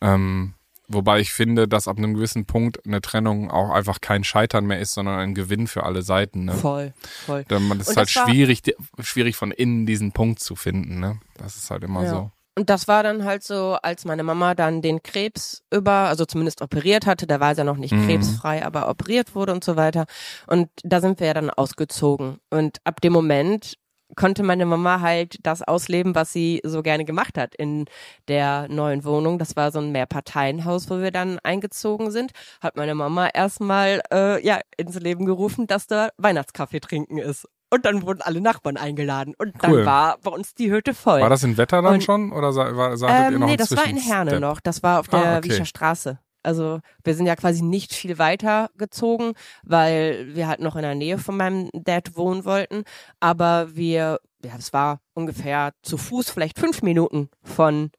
[0.00, 0.54] Ähm,
[0.86, 4.80] Wobei ich finde, dass ab einem gewissen Punkt eine Trennung auch einfach kein Scheitern mehr
[4.80, 6.44] ist, sondern ein Gewinn für alle Seiten.
[6.44, 6.52] Ne?
[6.52, 6.92] Voll,
[7.24, 7.44] voll.
[7.48, 8.62] Dann ist halt schwierig,
[9.00, 11.00] schwierig von innen diesen Punkt zu finden.
[11.00, 11.20] Ne?
[11.38, 12.10] Das ist halt immer ja.
[12.10, 12.30] so.
[12.56, 16.62] Und das war dann halt so, als meine Mama dann den Krebs über, also zumindest
[16.62, 18.06] operiert hatte, da war es ja noch nicht mhm.
[18.06, 20.04] krebsfrei, aber operiert wurde und so weiter.
[20.46, 22.38] Und da sind wir ja dann ausgezogen.
[22.50, 23.74] Und ab dem Moment
[24.16, 27.86] konnte meine Mama halt das ausleben, was sie so gerne gemacht hat in
[28.28, 29.38] der neuen Wohnung.
[29.38, 32.32] Das war so ein Mehrparteienhaus, wo wir dann eingezogen sind.
[32.60, 37.48] Hat meine Mama erstmal äh, ja ins Leben gerufen, dass da Weihnachtskaffee trinken ist.
[37.74, 39.34] Und dann wurden alle Nachbarn eingeladen.
[39.36, 39.84] Und dann cool.
[39.84, 41.20] war bei uns die Hütte voll.
[41.20, 42.30] War das in Wetter dann und, schon?
[42.30, 44.60] Oder sa war, sagtet ähm, ihr noch Nee, das war in Herne noch.
[44.60, 45.50] Das war auf der ah, okay.
[45.50, 46.20] Wiescher Straße.
[46.44, 49.32] Also wir sind ja quasi nicht viel weiter gezogen,
[49.64, 52.84] weil wir halt noch in der Nähe von meinem Dad wohnen wollten.
[53.18, 57.90] Aber wir, ja, es war ungefähr zu Fuß, vielleicht fünf Minuten von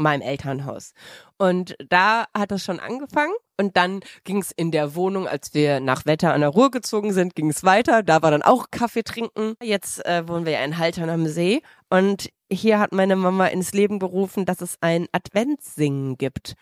[0.00, 0.92] meinem Elternhaus.
[1.38, 5.80] Und da hat es schon angefangen und dann ging es in der Wohnung, als wir
[5.80, 8.02] nach Wetter an der Ruhr gezogen sind, ging es weiter.
[8.02, 9.54] Da war dann auch Kaffee trinken.
[9.62, 13.72] Jetzt äh, wohnen wir ja in Haltern am See und hier hat meine Mama ins
[13.72, 16.54] Leben gerufen, dass es ein Adventssingen gibt.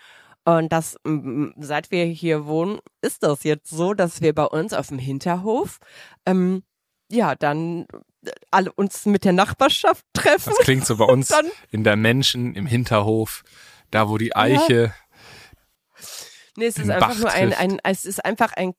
[0.45, 0.97] Und das,
[1.59, 5.79] seit wir hier wohnen, ist das jetzt so, dass wir bei uns auf dem Hinterhof,
[6.25, 6.63] ähm,
[7.11, 7.87] ja, dann
[8.25, 10.53] äh, alle uns mit der Nachbarschaft treffen.
[10.57, 11.33] Das klingt so bei uns
[11.71, 13.43] in der Menschen im Hinterhof,
[13.91, 14.83] da wo die Eiche.
[14.85, 14.95] Ja.
[16.57, 18.75] Nee, es ist einfach Bach nur ein, ein, es ist einfach ein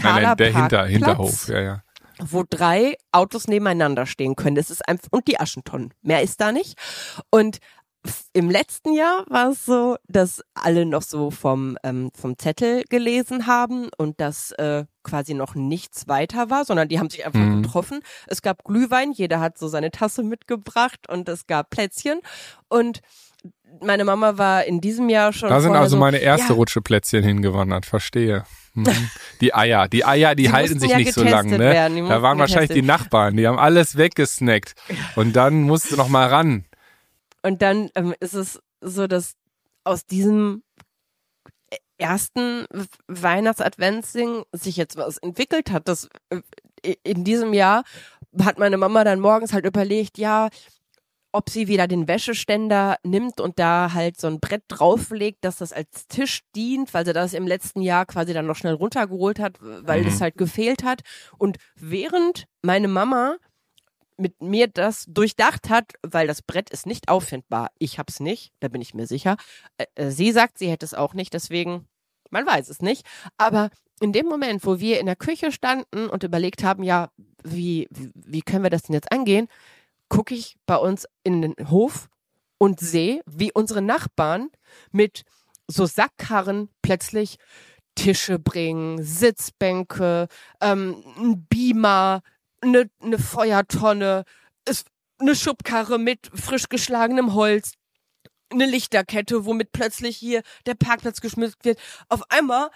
[0.00, 1.84] nein, nein, der Hinter, Hinterhof, ja, ja.
[2.18, 4.54] Wo drei Autos nebeneinander stehen können.
[4.54, 5.92] Das ist einfach, und die Aschentonnen.
[6.02, 6.78] Mehr ist da nicht.
[7.30, 7.58] Und
[8.32, 13.46] im letzten Jahr war es so, dass alle noch so vom, ähm, vom Zettel gelesen
[13.46, 17.62] haben und dass äh, quasi noch nichts weiter war, sondern die haben sich einfach mhm.
[17.62, 18.00] getroffen.
[18.26, 22.20] Es gab Glühwein, jeder hat so seine Tasse mitgebracht und es gab Plätzchen
[22.68, 23.00] und
[23.80, 25.48] meine Mama war in diesem Jahr schon.
[25.48, 28.44] Da sind also so, meine erste ja, Rutsche Plätzchen hingewandert, verstehe.
[28.74, 29.10] Mhm.
[29.40, 31.74] Die Eier, die Eier, die, die halten sich ja nicht so lange, ne?
[32.08, 32.76] Da waren wahrscheinlich getestet.
[32.76, 34.74] die Nachbarn, die haben alles weggesnackt.
[35.16, 36.64] Und dann musst du noch mal ran.
[37.42, 39.34] Und dann ähm, ist es so, dass
[39.84, 40.62] aus diesem
[41.98, 42.66] ersten
[43.06, 45.88] Weihnachts-Adventsding sich jetzt was entwickelt hat.
[45.88, 47.84] Das äh, in diesem Jahr
[48.40, 50.48] hat meine Mama dann morgens halt überlegt, ja,
[51.32, 55.72] ob sie wieder den Wäscheständer nimmt und da halt so ein Brett drauflegt, dass das
[55.72, 59.56] als Tisch dient, weil sie das im letzten Jahr quasi dann noch schnell runtergeholt hat,
[59.60, 60.04] weil mhm.
[60.06, 61.00] das halt gefehlt hat.
[61.38, 63.36] Und während meine Mama
[64.22, 67.70] mit mir das durchdacht hat, weil das Brett ist nicht auffindbar.
[67.78, 69.36] Ich hab's nicht, da bin ich mir sicher.
[69.76, 71.86] Äh, sie sagt, sie hätte es auch nicht, deswegen
[72.30, 73.06] Man weiß es nicht.
[73.36, 73.68] Aber
[74.00, 77.10] in dem Moment, wo wir in der Küche standen und überlegt haben, ja,
[77.44, 79.48] wie, wie können wir das denn jetzt angehen,
[80.08, 82.08] gucke ich bei uns in den Hof
[82.58, 84.48] und sehe, wie unsere Nachbarn
[84.92, 85.24] mit
[85.68, 87.36] so Sackkarren plötzlich
[87.94, 90.28] Tische bringen, Sitzbänke,
[90.60, 92.22] ähm, ein Beamer,
[92.62, 94.24] eine, eine Feuertonne,
[94.68, 94.86] ist
[95.18, 97.72] eine Schubkarre mit frisch geschlagenem Holz,
[98.50, 101.78] eine Lichterkette, womit plötzlich hier der Parkplatz geschmückt wird.
[102.08, 102.70] Auf einmal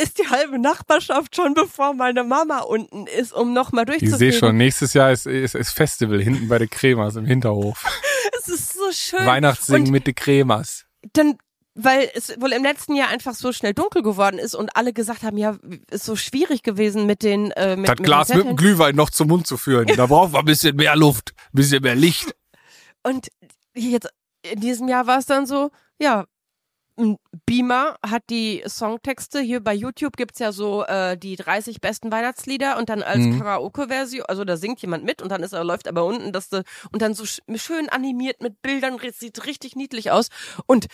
[0.00, 4.14] ist die halbe Nachbarschaft schon, bevor meine Mama unten ist, um nochmal durchzufegen.
[4.14, 7.84] Ich sehe schon, nächstes Jahr ist, ist, ist Festival hinten bei der Cremas im Hinterhof.
[8.38, 9.26] es ist so schön.
[9.26, 10.86] Weihnachtssingen mit den Cremas.
[11.12, 11.38] Dann
[11.74, 15.22] weil es wohl im letzten Jahr einfach so schnell dunkel geworden ist und alle gesagt
[15.22, 15.56] haben, ja,
[15.90, 19.10] ist so schwierig gewesen mit den äh, mit, Das mit Glas mit dem Glühwein noch
[19.10, 19.86] zum Mund zu führen.
[19.86, 22.34] Da braucht man ein bisschen mehr Luft, ein bisschen mehr Licht.
[23.02, 23.28] Und
[23.74, 24.08] jetzt
[24.42, 26.26] in diesem Jahr war es dann so, ja,
[27.46, 29.40] Beamer hat die Songtexte.
[29.40, 33.38] Hier bei YouTube gibt's ja so äh, die 30 besten Weihnachtslieder und dann als mhm.
[33.38, 36.62] Karaoke-Version, also da singt jemand mit und dann ist er läuft aber unten, dass de,
[36.92, 40.28] und dann so schön animiert mit Bildern, sieht richtig niedlich aus.
[40.66, 40.86] Und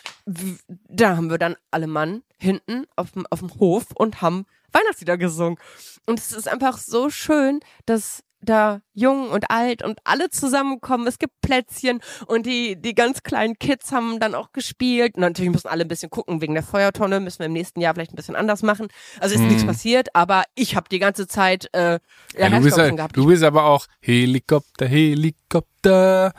[0.67, 5.19] da haben wir dann alle Mann hinten auf dem, auf dem Hof und haben Weihnachtslieder
[5.19, 5.59] gesungen.
[6.07, 11.07] Und es ist einfach so schön, dass da jung und alt und alle zusammenkommen.
[11.07, 15.17] Es gibt Plätzchen und die, die ganz kleinen Kids haben dann auch gespielt.
[15.17, 17.21] Und natürlich müssen alle ein bisschen gucken wegen der Feuertonne.
[17.21, 18.89] Müssen wir im nächsten Jahr vielleicht ein bisschen anders machen.
[19.21, 19.49] Also ist hm.
[19.49, 21.99] nichts passiert, aber ich habe die ganze Zeit äh,
[22.37, 23.17] ja, du, bist gehabt.
[23.17, 26.33] du bist aber auch Helikopter, Helikopter.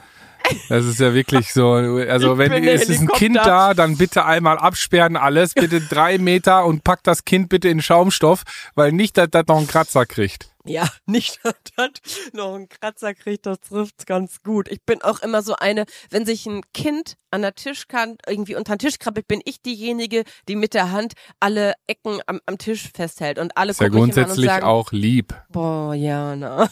[0.68, 1.72] Das ist ja wirklich so.
[1.72, 6.64] Also wenn es ist ein Kind da, dann bitte einmal absperren alles, bitte drei Meter
[6.64, 8.42] und pack das Kind bitte in Schaumstoff,
[8.74, 10.50] weil nicht, dass das noch einen Kratzer kriegt.
[10.64, 11.90] Ja, nicht, dass das
[12.32, 14.68] noch einen Kratzer kriegt, das trifft's ganz gut.
[14.68, 18.76] Ich bin auch immer so eine, wenn sich ein Kind an der Tischkant irgendwie unter
[18.76, 22.90] den Tisch krabbelt, bin ich diejenige, die mit der Hand alle Ecken am, am Tisch
[22.94, 25.34] festhält und alle ist ja grundsätzlich sagen, auch lieb.
[25.48, 26.68] Boah, Jana.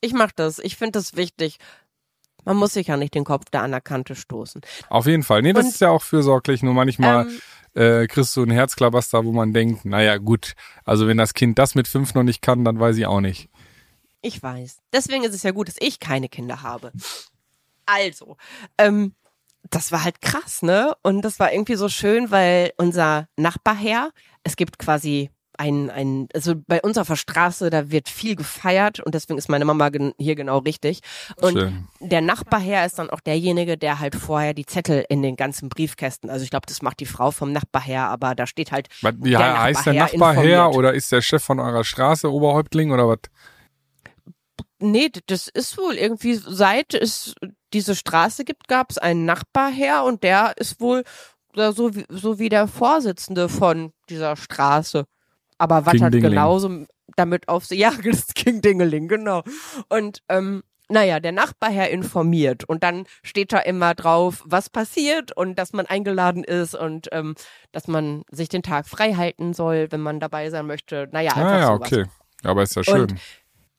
[0.00, 0.58] Ich mach das.
[0.58, 1.58] Ich finde das wichtig.
[2.44, 4.60] Man muss sich ja nicht den Kopf da an der Kante stoßen.
[4.88, 5.42] Auf jeden Fall.
[5.42, 6.62] Nee, das und, ist ja auch fürsorglich.
[6.62, 7.28] Nur manchmal
[7.74, 11.58] ähm, äh, kriegst du ein Herzklabaster, wo man denkt, naja, gut, also wenn das Kind
[11.58, 13.48] das mit fünf noch nicht kann, dann weiß ich auch nicht.
[14.22, 14.78] Ich weiß.
[14.92, 16.92] Deswegen ist es ja gut, dass ich keine Kinder habe.
[17.86, 18.36] Also,
[18.78, 19.14] ähm,
[19.68, 20.94] das war halt krass, ne?
[21.02, 24.10] Und das war irgendwie so schön, weil unser Nachbarherr,
[24.42, 28.98] es gibt quasi ein, ein, also bei uns auf der Straße, da wird viel gefeiert
[29.00, 31.00] und deswegen ist meine Mama gen hier genau richtig.
[31.36, 31.88] Und Schön.
[32.00, 36.30] der Nachbarherr ist dann auch derjenige, der halt vorher die Zettel in den ganzen Briefkästen,
[36.30, 38.88] also ich glaube, das macht die Frau vom Nachbarherr, aber da steht halt.
[39.02, 43.06] Was, ja, der heißt der Nachbarherr oder ist der Chef von eurer Straße Oberhäuptling oder
[43.06, 43.18] was?
[44.78, 47.34] Nee, das ist wohl irgendwie, seit es
[47.74, 51.04] diese Straße gibt, gab es einen Nachbarherr und der ist wohl
[51.54, 55.04] so wie, so wie der Vorsitzende von dieser Straße
[55.60, 59.42] aber was hat genauso damit auf sie, ja, das King Dingeling, genau.
[59.88, 65.56] Und ähm, naja, der Nachbarherr informiert und dann steht da immer drauf, was passiert und
[65.56, 67.34] dass man eingeladen ist und ähm,
[67.70, 71.08] dass man sich den Tag frei halten soll, wenn man dabei sein möchte.
[71.12, 71.92] Naja, einfach ah, ja, sowas.
[71.92, 72.04] okay.
[72.42, 73.02] Aber ist ja schön.
[73.02, 73.14] Und,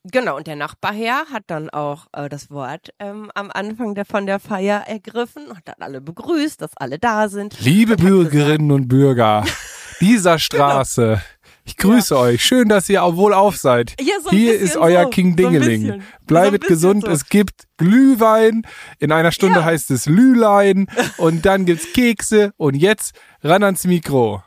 [0.03, 4.25] genau, und der Nachbarherr hat dann auch äh, das Wort ähm, am Anfang der, von
[4.25, 7.59] der Feier ergriffen und hat alle begrüßt, dass alle da sind.
[7.59, 9.43] Liebe Bürgerinnen gesagt, und Bürger
[9.99, 10.39] dieser genau.
[10.39, 11.01] Straße.
[11.01, 12.21] Genau ich grüße ja.
[12.21, 12.43] euch.
[12.43, 13.95] Schön, dass ihr auch wohl auf seid.
[14.01, 15.87] Ja, so Hier ist euer so, King Dingeling.
[15.87, 17.07] So Bleibet gesund.
[17.07, 18.63] Es gibt Glühwein.
[18.99, 19.65] In einer Stunde ja.
[19.65, 20.87] heißt es Lülein.
[21.17, 22.53] Und dann gibt's Kekse.
[22.57, 24.43] Und jetzt ran ans Mikro.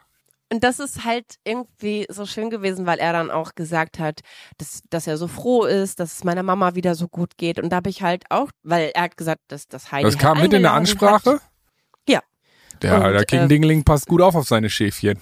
[0.53, 4.21] Und das ist halt irgendwie so schön gewesen, weil er dann auch gesagt hat,
[4.59, 7.59] dass, dass er so froh ist, dass es meiner Mama wieder so gut geht.
[7.59, 10.05] Und da habe ich halt auch, weil er hat gesagt, dass das Heidi.
[10.05, 11.35] Das kam mit in der Ansprache?
[11.35, 11.43] Hat.
[12.85, 15.19] Der, und, der King äh, Dingeling passt gut auf auf seine Schäfchen.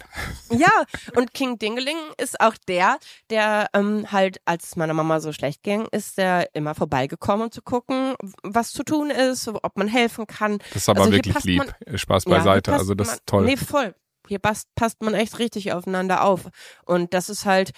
[0.51, 0.70] Ja,
[1.16, 2.98] und King Dingeling ist auch der,
[3.31, 7.53] der ähm, halt, als es meiner Mama so schlecht ging, ist der immer vorbeigekommen, um
[7.53, 10.59] zu gucken, was zu tun ist, ob man helfen kann.
[10.72, 11.64] Das ist aber also wirklich lieb.
[11.87, 13.44] Man, Spaß beiseite, ja, also das ist toll.
[13.44, 13.94] Nee, voll.
[14.29, 16.48] Hier passt, passt man echt richtig aufeinander auf.
[16.85, 17.72] Und das ist halt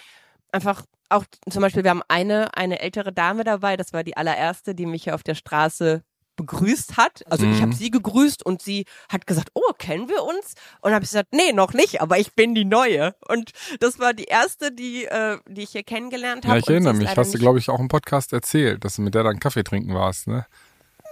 [0.53, 4.75] einfach auch zum Beispiel, wir haben eine, eine ältere Dame dabei, das war die allererste,
[4.75, 6.03] die mich hier auf der Straße
[6.37, 7.25] begrüßt hat.
[7.31, 7.55] Also mhm.
[7.55, 10.55] ich habe sie gegrüßt und sie hat gesagt, oh, kennen wir uns?
[10.81, 13.15] Und habe ich gesagt, nee, noch nicht, aber ich bin die Neue.
[13.29, 16.57] Und das war die erste, die, äh, die ich hier kennengelernt habe.
[16.57, 17.17] Ja, ich erinnere mich.
[17.17, 19.95] Hast du, glaube ich, auch im Podcast erzählt, dass du mit der dann Kaffee trinken
[19.95, 20.47] warst, ne?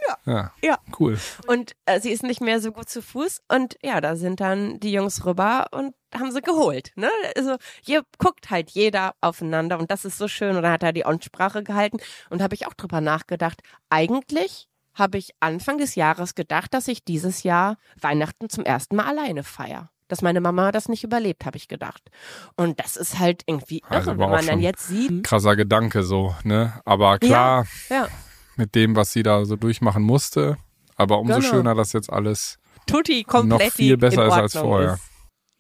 [0.09, 0.33] Ja.
[0.33, 0.53] Ja.
[0.63, 0.79] ja.
[0.99, 1.19] Cool.
[1.47, 3.43] Und äh, sie ist nicht mehr so gut zu Fuß.
[3.49, 6.93] Und ja, da sind dann die Jungs rüber und haben sie geholt.
[6.97, 7.11] Ne?
[7.37, 10.57] Also hier guckt halt jeder aufeinander und das ist so schön.
[10.57, 11.99] Und dann hat er die Ansprache gehalten
[12.31, 13.63] und habe ich auch drüber nachgedacht.
[13.91, 19.07] Eigentlich habe ich Anfang des Jahres gedacht, dass ich dieses Jahr Weihnachten zum ersten Mal
[19.07, 19.91] alleine feiere.
[20.09, 22.11] dass meine Mama das nicht überlebt, habe ich gedacht.
[22.57, 25.25] Und das ist halt irgendwie irre, also wenn man dann jetzt sieht.
[25.25, 26.83] Krasser Gedanke so, ne?
[26.85, 28.09] Aber klar, ja, ja.
[28.57, 30.59] mit dem, was sie da so durchmachen musste,
[30.97, 31.49] aber umso genau.
[31.49, 34.95] schöner, dass jetzt alles Tutti noch viel besser ist als vorher.
[34.95, 35.03] Ist.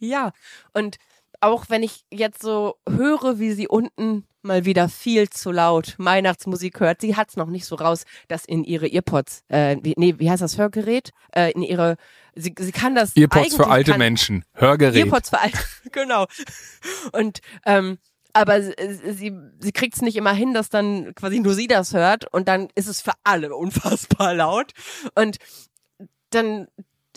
[0.00, 0.32] Ja,
[0.74, 0.98] und
[1.40, 6.80] auch wenn ich jetzt so höre, wie sie unten mal wieder viel zu laut Weihnachtsmusik
[6.80, 10.30] hört, sie hat's noch nicht so raus, dass in ihre Earpods, äh, wie, nee, wie
[10.30, 11.10] heißt das Hörgerät?
[11.34, 11.96] Äh, in ihre,
[12.34, 15.04] sie, sie kann das Earpods für alte kann, Menschen, Hörgerät.
[15.04, 15.58] Earpods für alte,
[15.92, 16.26] genau.
[17.12, 17.98] Und ähm,
[18.32, 18.74] aber sie,
[19.12, 22.48] sie, sie kriegt es nicht immer hin, dass dann quasi nur sie das hört und
[22.48, 24.72] dann ist es für alle unfassbar laut
[25.14, 25.36] und
[26.30, 26.68] dann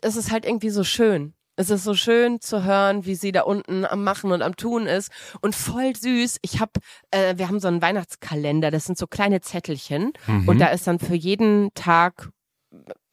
[0.01, 1.33] ist es halt irgendwie so schön.
[1.57, 4.87] Es ist so schön zu hören, wie sie da unten am Machen und am Tun
[4.87, 5.09] ist
[5.41, 6.39] und voll süß.
[6.41, 6.73] Ich habe,
[7.11, 8.71] äh, wir haben so einen Weihnachtskalender.
[8.71, 10.47] Das sind so kleine Zettelchen mhm.
[10.49, 12.29] und da ist dann für jeden Tag,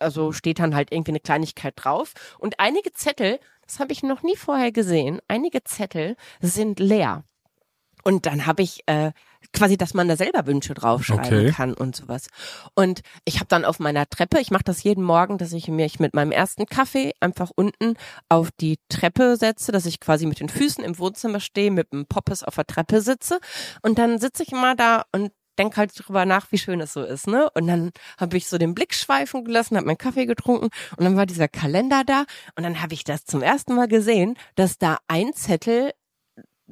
[0.01, 2.15] also steht dann halt irgendwie eine Kleinigkeit drauf.
[2.39, 5.21] Und einige Zettel, das habe ich noch nie vorher gesehen.
[5.29, 7.25] Einige Zettel sind leer.
[8.03, 9.13] Und dann habe ich äh,
[9.53, 11.53] quasi, dass man da selber Wünsche draufschreiben okay.
[11.53, 12.29] kann und sowas.
[12.75, 16.01] Und ich habe dann auf meiner Treppe, ich mache das jeden Morgen, dass ich mich
[16.01, 17.95] mit meinem ersten Kaffee einfach unten
[18.29, 22.07] auf die Treppe setze, dass ich quasi mit den Füßen im Wohnzimmer stehe, mit dem
[22.07, 23.41] Poppes auf der Treppe sitze.
[23.83, 27.03] Und dann sitze ich immer da und denke halt drüber nach, wie schön es so
[27.03, 27.51] ist, ne?
[27.55, 31.17] Und dann habe ich so den Blick schweifen gelassen, habe meinen Kaffee getrunken und dann
[31.17, 32.25] war dieser Kalender da
[32.57, 35.93] und dann habe ich das zum ersten Mal gesehen, dass da ein Zettel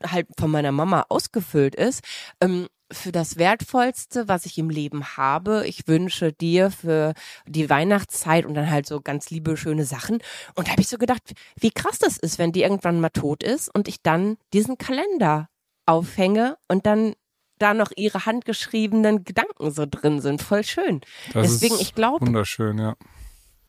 [0.06, 2.02] halt von meiner Mama ausgefüllt ist,
[2.40, 5.66] ähm, für das Wertvollste, was ich im Leben habe.
[5.66, 7.14] Ich wünsche dir für
[7.46, 10.18] die Weihnachtszeit und dann halt so ganz liebe, schöne Sachen.
[10.54, 11.22] Und da habe ich so gedacht,
[11.58, 15.48] wie krass das ist, wenn die irgendwann mal tot ist und ich dann diesen Kalender
[15.86, 17.14] aufhänge und dann
[17.58, 20.42] da noch ihre handgeschriebenen Gedanken so drin sind.
[20.42, 21.00] Voll schön.
[21.32, 22.26] Das Deswegen, ich glaube.
[22.26, 22.96] Wunderschön, ja.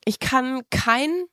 [0.06, 1.26] Ich kann keinen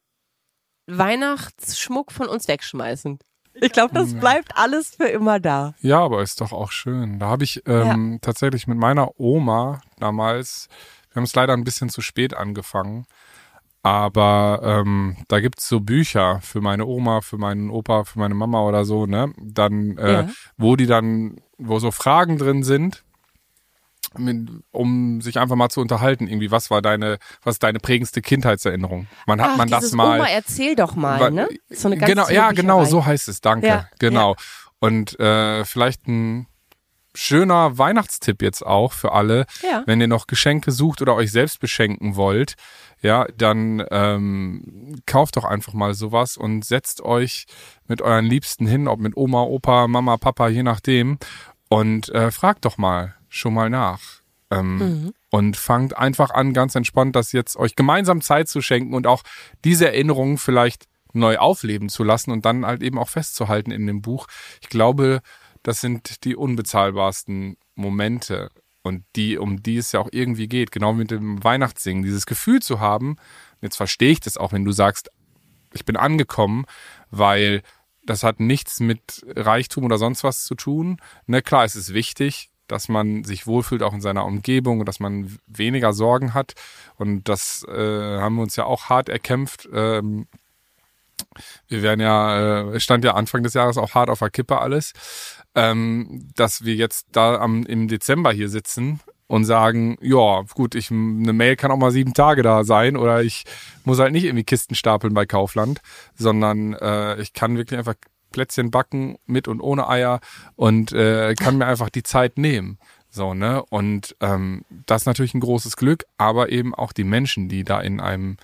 [0.87, 3.19] Weihnachtsschmuck von uns wegschmeißen.
[3.61, 5.75] Ich glaube, das bleibt alles für immer da.
[5.81, 7.19] Ja, aber ist doch auch schön.
[7.19, 8.19] Da habe ich ähm, ja.
[8.21, 10.69] tatsächlich mit meiner Oma damals,
[11.11, 13.07] wir haben es leider ein bisschen zu spät angefangen,
[13.83, 18.63] aber ähm, da gibt's so Bücher für meine Oma, für meinen Opa, für meine Mama
[18.63, 19.33] oder so, ne?
[19.39, 20.29] Dann, äh, ja.
[20.57, 23.05] wo die dann, wo so Fragen drin sind,
[24.73, 29.07] um sich einfach mal zu unterhalten, irgendwie, was war deine, was ist deine prägendste Kindheitserinnerung?
[29.27, 30.19] Man hat Ach, man das mal.
[30.19, 31.49] Oma, erzähl doch mal, ne?
[31.71, 33.67] So eine ganz genau, ja, genau, so heißt es, danke.
[33.67, 34.33] Ja, genau.
[34.33, 34.37] Ja.
[34.81, 36.47] Und äh, vielleicht ein
[37.15, 39.83] schöner Weihnachtstipp jetzt auch für alle, ja.
[39.87, 42.55] wenn ihr noch Geschenke sucht oder euch selbst beschenken wollt,
[43.01, 47.47] ja, dann ähm, kauft doch einfach mal sowas und setzt euch
[47.87, 51.19] mit euren Liebsten hin, ob mit Oma, Opa, Mama, Papa, je nachdem,
[51.69, 54.01] und äh, fragt doch mal, schon mal nach.
[54.51, 55.15] Ähm, mhm.
[55.31, 59.23] Und fangt einfach an, ganz entspannt, das jetzt euch gemeinsam Zeit zu schenken und auch
[59.65, 64.01] diese Erinnerungen vielleicht neu aufleben zu lassen und dann halt eben auch festzuhalten in dem
[64.01, 64.27] Buch.
[64.63, 65.21] Ich glaube,
[65.63, 68.51] das sind die unbezahlbarsten Momente
[68.83, 72.61] und die, um die es ja auch irgendwie geht, genau mit dem Weihnachtssingen, dieses Gefühl
[72.61, 73.17] zu haben,
[73.61, 75.11] jetzt verstehe ich das auch, wenn du sagst,
[75.75, 76.65] ich bin angekommen,
[77.11, 77.63] weil
[78.05, 80.99] das hat nichts mit Reichtum oder sonst was zu tun.
[81.27, 85.01] Ne, klar, es ist wichtig, dass man sich wohlfühlt auch in seiner Umgebung und dass
[85.01, 86.55] man weniger Sorgen hat.
[86.97, 89.69] Und das äh, haben wir uns ja auch hart erkämpft.
[89.73, 90.27] Ähm,
[91.67, 94.93] wir werden ja, äh, stand ja Anfang des Jahres auch hart auf der Kippe alles,
[95.55, 100.91] ähm, dass wir jetzt da am, im Dezember hier sitzen und sagen, ja, gut, ich,
[100.91, 103.45] eine Mail kann auch mal sieben Tage da sein oder ich
[103.85, 105.81] muss halt nicht irgendwie Kisten stapeln bei Kaufland,
[106.17, 107.95] sondern äh, ich kann wirklich einfach
[108.31, 110.21] Plätzchen backen mit und ohne Eier
[110.57, 112.79] und äh, kann mir einfach die Zeit nehmen.
[113.11, 113.63] So, ne?
[113.71, 117.81] Und ähm, das ist natürlich ein großes Glück, aber eben auch die Menschen, die da
[117.81, 118.37] in einem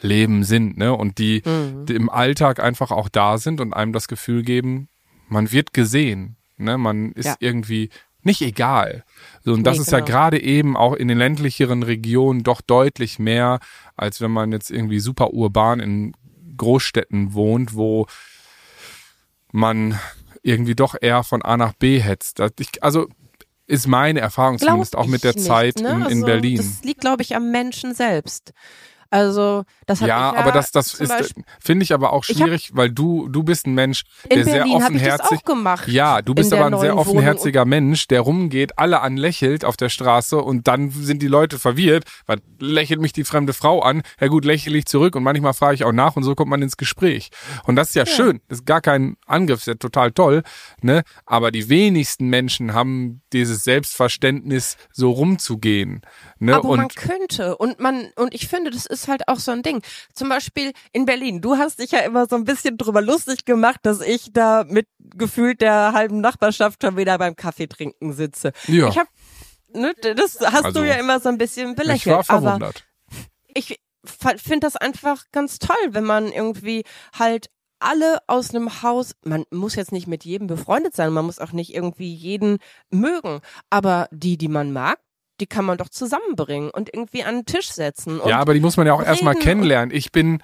[0.00, 0.92] Leben sind, ne?
[0.92, 1.86] Und die, mhm.
[1.86, 4.88] die im Alltag einfach auch da sind und einem das Gefühl geben,
[5.28, 6.76] man wird gesehen, ne?
[6.76, 7.36] Man ist ja.
[7.40, 7.90] irgendwie
[8.22, 9.04] nicht egal.
[9.44, 9.98] So, und das nee, ist genau.
[9.98, 13.60] ja gerade eben auch in den ländlicheren Regionen doch deutlich mehr,
[13.96, 16.12] als wenn man jetzt irgendwie super urban in
[16.56, 18.06] Großstädten wohnt, wo
[19.56, 19.98] man
[20.42, 22.40] irgendwie doch eher von A nach B hetzt.
[22.80, 23.08] also
[23.66, 25.88] ist meine Erfahrung Glaub zumindest auch mit der nicht, Zeit ne?
[25.88, 26.56] in, in also, Berlin.
[26.58, 28.52] Das liegt, glaube ich, am Menschen selbst.
[29.10, 32.76] Also das hat ja, ja aber das das ist finde ich aber auch schwierig, hab,
[32.76, 35.44] weil du du bist ein Mensch, der sehr offenherzig.
[35.44, 39.88] gemacht, ja, du bist aber ein sehr offenherziger Mensch, der rumgeht, alle anlächelt auf der
[39.88, 44.02] Straße und dann sind die Leute verwirrt, weil lächelt mich die fremde Frau an.
[44.20, 46.62] Ja gut, lächle ich zurück und manchmal frage ich auch nach und so kommt man
[46.62, 47.30] ins Gespräch.
[47.64, 48.06] Und das ist ja, ja.
[48.06, 50.42] schön, das ist gar kein Angriff, ist ja total toll,
[50.82, 51.02] ne?
[51.24, 56.02] Aber die wenigsten Menschen haben dieses Selbstverständnis so rumzugehen,
[56.38, 56.56] ne?
[56.56, 59.52] Aber und man könnte und man und ich finde, das ist ist halt auch so
[59.52, 59.82] ein Ding.
[60.14, 61.40] Zum Beispiel in Berlin.
[61.40, 64.88] Du hast dich ja immer so ein bisschen drüber lustig gemacht, dass ich da mit
[64.98, 68.52] gefühlt der halben Nachbarschaft schon wieder beim Kaffee trinken sitze.
[68.66, 68.88] Ja.
[68.88, 69.08] Ich hab,
[69.72, 72.06] ne, das hast also, du ja immer so ein bisschen belächelt.
[72.06, 72.84] Ich war verwundert.
[72.84, 72.96] Aber
[73.54, 73.78] ich
[74.36, 76.84] finde das einfach ganz toll, wenn man irgendwie
[77.18, 81.38] halt alle aus einem Haus, man muss jetzt nicht mit jedem befreundet sein, man muss
[81.38, 82.58] auch nicht irgendwie jeden
[82.90, 84.98] mögen, aber die, die man mag,
[85.40, 88.20] die kann man doch zusammenbringen und irgendwie an den Tisch setzen.
[88.26, 89.94] ja, aber die muss man ja auch erstmal kennenlernen.
[89.94, 90.42] Ich bin,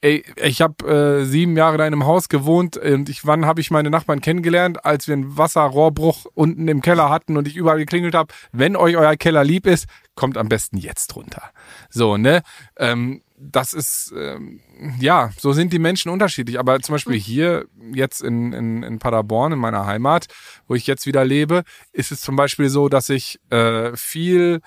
[0.00, 3.60] ey, ich habe äh, sieben Jahre da in einem Haus gewohnt und ich, wann habe
[3.60, 7.78] ich meine Nachbarn kennengelernt, als wir einen Wasserrohrbruch unten im Keller hatten und ich überall
[7.78, 11.50] geklingelt habe, wenn euch euer Keller lieb ist, kommt am besten jetzt runter.
[11.90, 12.42] So, ne?
[12.76, 14.60] Ähm, das ist, ähm,
[15.00, 16.58] ja, so sind die Menschen unterschiedlich.
[16.58, 17.20] Aber zum Beispiel hm.
[17.20, 20.26] hier, jetzt in, in, in Paderborn, in meiner Heimat,
[20.66, 24.60] wo ich jetzt wieder lebe, ist es zum Beispiel so, dass ich äh, viel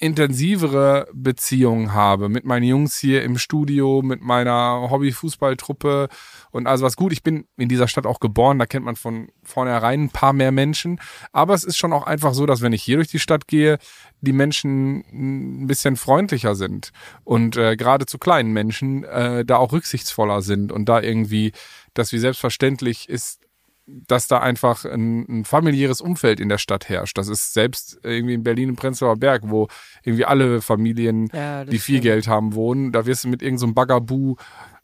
[0.00, 6.08] intensivere Beziehungen habe mit meinen Jungs hier im Studio, mit meiner Hobby-Fußballtruppe
[6.50, 7.12] und also was gut.
[7.12, 10.52] Ich bin in dieser Stadt auch geboren, da kennt man von vornherein ein paar mehr
[10.52, 11.00] Menschen.
[11.32, 13.78] Aber es ist schon auch einfach so, dass wenn ich hier durch die Stadt gehe,
[14.22, 19.72] die Menschen ein bisschen freundlicher sind und äh, gerade zu kleinen Menschen äh, da auch
[19.72, 21.52] rücksichtsvoller sind und da irgendwie,
[21.92, 23.40] dass wie selbstverständlich ist,
[23.86, 27.18] dass da einfach ein, ein, familiäres Umfeld in der Stadt herrscht.
[27.18, 29.68] Das ist selbst irgendwie in Berlin im Prenzlauer Berg, wo
[30.04, 32.02] irgendwie alle Familien, ja, die viel stimmt.
[32.02, 32.92] Geld haben, wohnen.
[32.92, 34.36] Da wirst du mit irgendeinem so Bagaboo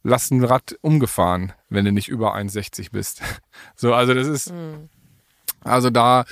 [0.02, 3.22] Lastenrad umgefahren, wenn du nicht über 1,60 bist.
[3.74, 4.88] So, also das ist, mhm.
[5.60, 6.24] also da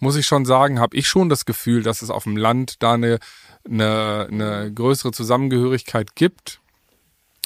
[0.00, 2.94] muss ich schon sagen, habe ich schon das Gefühl, dass es auf dem Land da
[2.94, 3.18] eine,
[3.68, 6.60] eine, eine größere Zusammengehörigkeit gibt,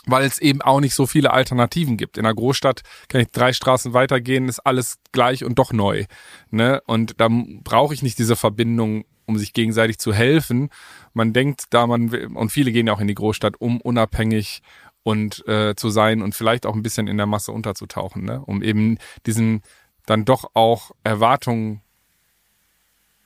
[0.09, 2.19] weil es eben auch nicht so viele Alternativen gibt.
[2.19, 6.05] In einer Großstadt kann ich drei Straßen weitergehen, ist alles gleich und doch neu.
[6.51, 6.81] Ne?
[6.87, 10.71] Und da brauche ich nicht diese Verbindung, um sich gegenseitig zu helfen.
[11.13, 14.63] Man denkt, da man will, und viele gehen ja auch in die Großstadt, um unabhängig
[15.03, 18.43] und äh, zu sein und vielleicht auch ein bisschen in der Masse unterzutauchen, ne?
[18.45, 19.63] um eben diesen
[20.07, 21.83] dann doch auch Erwartungen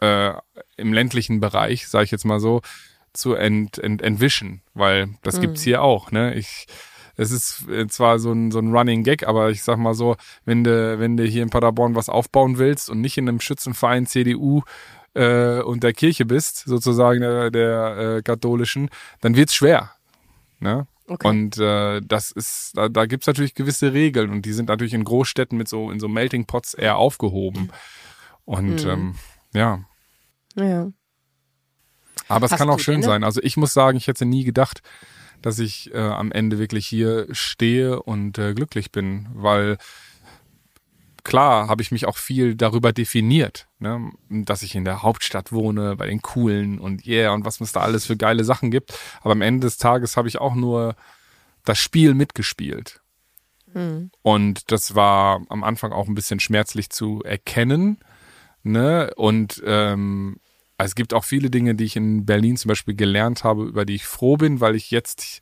[0.00, 0.32] äh,
[0.76, 2.60] im ländlichen Bereich, sage ich jetzt mal so,
[3.12, 5.40] zu ent, ent, entwischen, weil das mhm.
[5.42, 6.10] gibt's hier auch.
[6.10, 6.34] Ne?
[6.34, 6.66] Ich,
[7.16, 10.16] es ist äh, zwar so ein, so ein Running Gag, aber ich sag mal so,
[10.44, 14.06] wenn du, wenn du hier in Paderborn was aufbauen willst und nicht in einem Schützenverein
[14.06, 14.62] CDU
[15.14, 18.88] äh, und der Kirche bist, sozusagen der, der äh, katholischen,
[19.20, 19.92] dann wird's schwer.
[20.60, 20.86] Ne?
[21.06, 21.28] Okay.
[21.28, 24.94] Und äh, das ist, da, da gibt es natürlich gewisse Regeln und die sind natürlich
[24.94, 27.70] in Großstädten mit so in so Melting Pots eher aufgehoben.
[28.44, 28.90] Und mhm.
[28.90, 29.14] ähm,
[29.52, 29.80] ja.
[30.54, 30.90] Ja.
[32.28, 33.24] Aber es Hast kann auch schön sein.
[33.24, 34.82] Also ich muss sagen, ich hätte nie gedacht,
[35.42, 39.78] dass ich äh, am Ende wirklich hier stehe und äh, glücklich bin, weil
[41.24, 44.10] klar habe ich mich auch viel darüber definiert, ne?
[44.28, 47.80] dass ich in der Hauptstadt wohne, bei den coolen und yeah und was es da
[47.80, 48.98] alles für geile Sachen gibt.
[49.20, 50.96] Aber am Ende des Tages habe ich auch nur
[51.64, 53.00] das Spiel mitgespielt.
[53.72, 54.10] Mhm.
[54.22, 57.98] Und das war am Anfang auch ein bisschen schmerzlich zu erkennen.
[58.62, 59.12] Ne?
[59.16, 60.38] Und ähm,
[60.84, 63.94] es gibt auch viele Dinge, die ich in Berlin zum Beispiel gelernt habe, über die
[63.94, 65.40] ich froh bin, weil ich jetzt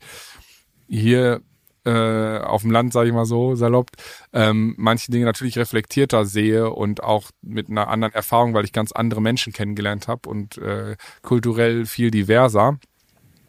[0.87, 1.41] hier
[1.85, 3.89] äh, auf dem Land, sage ich mal so, salopp,
[4.33, 8.91] ähm, manche Dinge natürlich reflektierter sehe und auch mit einer anderen Erfahrung, weil ich ganz
[8.91, 12.77] andere Menschen kennengelernt habe und äh, kulturell viel diverser.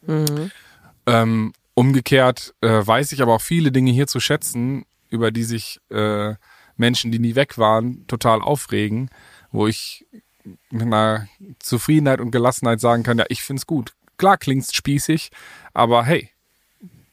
[0.07, 0.51] Mhm.
[1.07, 5.81] Ähm, umgekehrt äh, weiß ich aber auch viele Dinge hier zu schätzen, über die sich
[5.91, 6.35] äh,
[6.77, 9.11] Menschen, die nie weg waren, total aufregen,
[9.51, 10.07] wo ich
[10.71, 11.29] mit einer
[11.59, 13.95] Zufriedenheit und Gelassenheit sagen kann, ja, ich find's gut.
[14.19, 15.31] Klar klingt's spießig,
[15.73, 16.31] aber hey,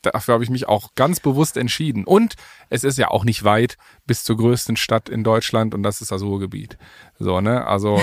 [0.02, 2.04] dafür habe ich mich auch ganz bewusst entschieden.
[2.06, 2.36] Und
[2.70, 6.12] es ist ja auch nicht weit bis zur größten Stadt in Deutschland und das ist
[6.12, 6.78] das Ruhrgebiet.
[7.18, 7.66] So, ne?
[7.66, 8.02] Also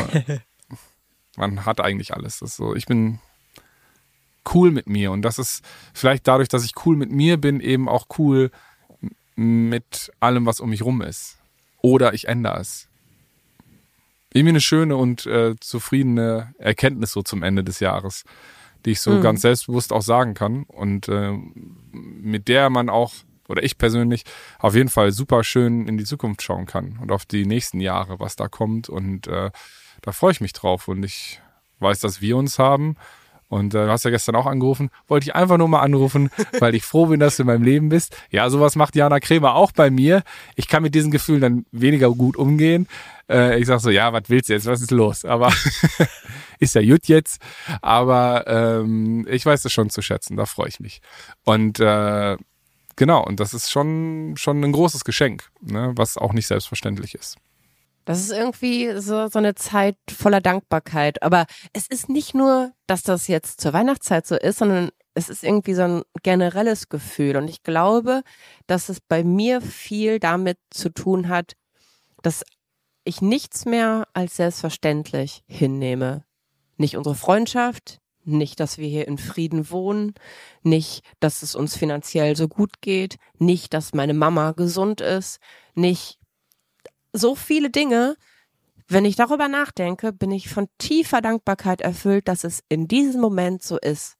[1.36, 2.40] man hat eigentlich alles.
[2.40, 3.20] Das so, ich bin
[4.54, 7.88] cool mit mir und das ist vielleicht dadurch, dass ich cool mit mir bin, eben
[7.88, 8.50] auch cool
[9.34, 11.38] mit allem, was um mich rum ist.
[11.82, 12.88] Oder ich ändere es.
[14.36, 18.24] Irgendwie eine schöne und äh, zufriedene Erkenntnis so zum Ende des Jahres
[18.86, 19.20] die ich so mhm.
[19.20, 20.62] ganz selbstbewusst auch sagen kann.
[20.62, 21.32] Und äh,
[21.92, 23.12] mit der man auch
[23.48, 24.24] oder ich persönlich
[24.58, 28.18] auf jeden Fall super schön in die Zukunft schauen kann und auf die nächsten Jahre,
[28.18, 28.88] was da kommt.
[28.88, 29.50] Und äh,
[30.02, 30.88] da freue ich mich drauf.
[30.88, 31.40] Und ich
[31.78, 32.96] weiß, dass wir uns haben
[33.48, 34.90] und äh, du hast ja gestern auch angerufen.
[35.06, 37.88] Wollte ich einfach nur mal anrufen, weil ich froh bin, dass du in meinem Leben
[37.88, 38.16] bist.
[38.30, 40.22] Ja, sowas macht Jana Kremer auch bei mir.
[40.56, 42.88] Ich kann mit diesen Gefühlen dann weniger gut umgehen.
[43.30, 44.66] Äh, ich sag so, ja, was willst du jetzt?
[44.66, 45.24] Was ist los?
[45.24, 45.52] Aber
[46.58, 47.40] ist ja gut jetzt.
[47.82, 50.36] Aber ähm, ich weiß das schon zu schätzen.
[50.36, 51.00] Da freue ich mich.
[51.44, 52.36] Und äh,
[52.96, 55.92] genau, und das ist schon, schon ein großes Geschenk, ne?
[55.94, 57.36] was auch nicht selbstverständlich ist.
[58.06, 61.22] Das ist irgendwie so, so eine Zeit voller Dankbarkeit.
[61.24, 65.42] Aber es ist nicht nur, dass das jetzt zur Weihnachtszeit so ist, sondern es ist
[65.42, 67.36] irgendwie so ein generelles Gefühl.
[67.36, 68.22] Und ich glaube,
[68.68, 71.56] dass es bei mir viel damit zu tun hat,
[72.22, 72.44] dass
[73.02, 76.24] ich nichts mehr als selbstverständlich hinnehme.
[76.76, 80.14] Nicht unsere Freundschaft, nicht, dass wir hier in Frieden wohnen,
[80.62, 85.40] nicht, dass es uns finanziell so gut geht, nicht, dass meine Mama gesund ist,
[85.74, 86.20] nicht
[87.16, 88.16] so viele Dinge.
[88.88, 93.62] Wenn ich darüber nachdenke, bin ich von tiefer Dankbarkeit erfüllt, dass es in diesem Moment
[93.62, 94.16] so ist.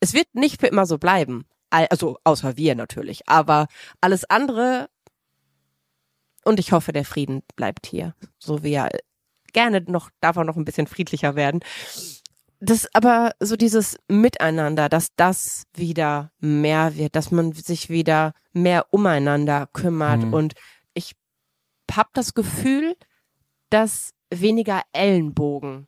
[0.00, 1.46] Es wird nicht für immer so bleiben.
[1.70, 3.28] Also, außer wir natürlich.
[3.28, 3.66] Aber
[4.00, 4.88] alles andere,
[6.44, 8.14] und ich hoffe, der Frieden bleibt hier.
[8.38, 8.90] So wie er
[9.52, 11.60] gerne noch, darf er noch ein bisschen friedlicher werden
[12.60, 18.86] das aber so dieses Miteinander, dass das wieder mehr wird, dass man sich wieder mehr
[18.90, 20.32] umeinander kümmert mhm.
[20.32, 20.54] und
[21.92, 22.96] habe das Gefühl,
[23.70, 25.86] dass weniger Ellenbogen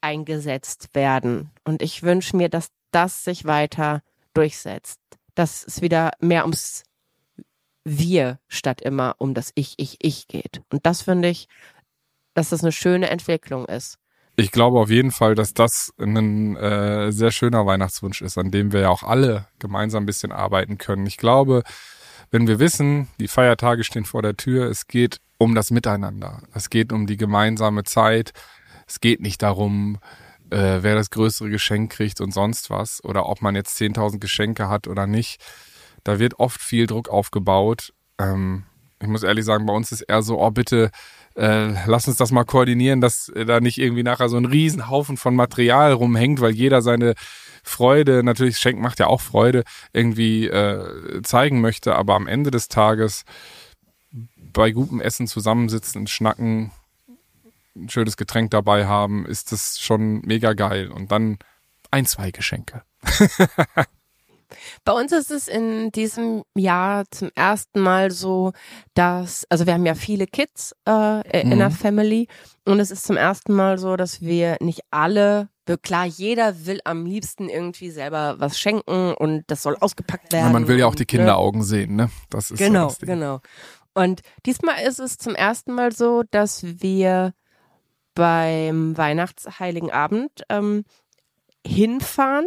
[0.00, 4.02] eingesetzt werden und ich wünsche mir, dass das sich weiter
[4.34, 5.00] durchsetzt,
[5.34, 6.82] dass es wieder mehr ums
[7.86, 10.62] wir statt immer um das Ich, Ich, Ich geht.
[10.70, 11.48] Und das finde ich,
[12.32, 13.98] dass das eine schöne Entwicklung ist
[14.36, 18.72] ich glaube auf jeden Fall, dass das ein äh, sehr schöner Weihnachtswunsch ist, an dem
[18.72, 21.06] wir ja auch alle gemeinsam ein bisschen arbeiten können.
[21.06, 21.62] Ich glaube,
[22.34, 26.42] wenn wir wissen, die Feiertage stehen vor der Tür, es geht um das Miteinander.
[26.52, 28.32] Es geht um die gemeinsame Zeit.
[28.88, 29.98] Es geht nicht darum,
[30.50, 34.68] äh, wer das größere Geschenk kriegt und sonst was oder ob man jetzt 10.000 Geschenke
[34.68, 35.40] hat oder nicht.
[36.02, 37.92] Da wird oft viel Druck aufgebaut.
[38.18, 38.64] Ähm,
[39.00, 40.90] ich muss ehrlich sagen, bei uns ist eher so, oh bitte
[41.36, 45.36] äh, lass uns das mal koordinieren, dass da nicht irgendwie nachher so ein Riesenhaufen von
[45.36, 47.14] Material rumhängt, weil jeder seine
[47.64, 52.68] Freude, natürlich Schenk macht ja auch Freude, irgendwie äh, zeigen möchte, aber am Ende des
[52.68, 53.24] Tages
[54.52, 56.70] bei gutem Essen zusammensitzen, schnacken,
[57.76, 60.90] ein schönes Getränk dabei haben, ist das schon mega geil.
[60.90, 61.38] Und dann
[61.90, 62.82] ein, zwei Geschenke.
[64.84, 68.52] Bei uns ist es in diesem Jahr zum ersten Mal so,
[68.94, 71.58] dass, also wir haben ja viele Kids äh, in mhm.
[71.58, 72.28] der Family
[72.64, 75.48] und es ist zum ersten Mal so, dass wir nicht alle
[75.80, 80.48] Klar, jeder will am liebsten irgendwie selber was schenken und das soll ausgepackt werden.
[80.48, 81.66] Ja, man will ja auch die Kinderaugen ne?
[81.66, 82.10] sehen, ne?
[82.28, 83.40] Das ist genau, so genau.
[83.94, 87.32] Und diesmal ist es zum ersten Mal so, dass wir
[88.14, 90.84] beim Weihnachtsheiligen Abend ähm,
[91.66, 92.46] hinfahren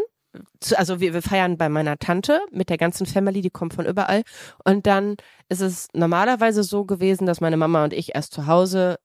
[0.75, 4.23] also wir, wir feiern bei meiner Tante mit der ganzen Family, die kommt von überall.
[4.63, 5.15] Und dann
[5.49, 8.97] ist es normalerweise so gewesen, dass meine Mama und ich erst zu Hause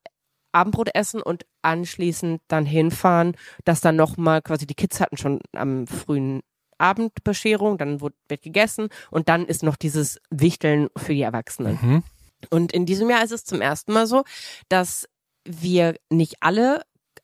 [0.53, 5.87] Abendbrot essen und anschließend dann hinfahren, dass dann nochmal quasi die Kids hatten schon am
[5.87, 6.43] frühen
[6.79, 11.79] Abendbescherung, dann wird gegessen und dann ist noch dieses Wichteln für die Erwachsenen.
[11.81, 12.03] Mhm.
[12.51, 14.25] Und in diesem Jahr ist es zum ersten Mal so,
[14.69, 15.09] dass
[15.45, 16.83] wir nicht alle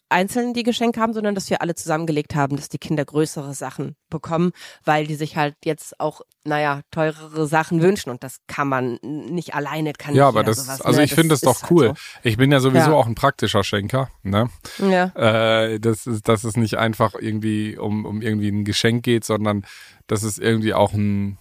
[0.09, 3.97] einzeln die Geschenke haben, sondern dass wir alle zusammengelegt haben, dass die Kinder größere Sachen
[4.11, 4.53] bekommen,
[4.85, 9.55] weil die sich halt jetzt auch, naja, teurere Sachen wünschen und das kann man nicht
[9.55, 11.05] alleine, kann Ja, aber das, sowas, also ne?
[11.05, 11.89] ich finde das doch cool.
[11.89, 12.21] Halt so.
[12.23, 12.97] Ich bin ja sowieso ja.
[12.97, 14.49] auch ein praktischer Schenker, ne?
[14.79, 15.13] Ja.
[15.15, 19.65] Äh, das ist, dass es nicht einfach irgendwie um, um irgendwie ein Geschenk geht, sondern
[20.07, 21.39] dass es irgendwie auch ein,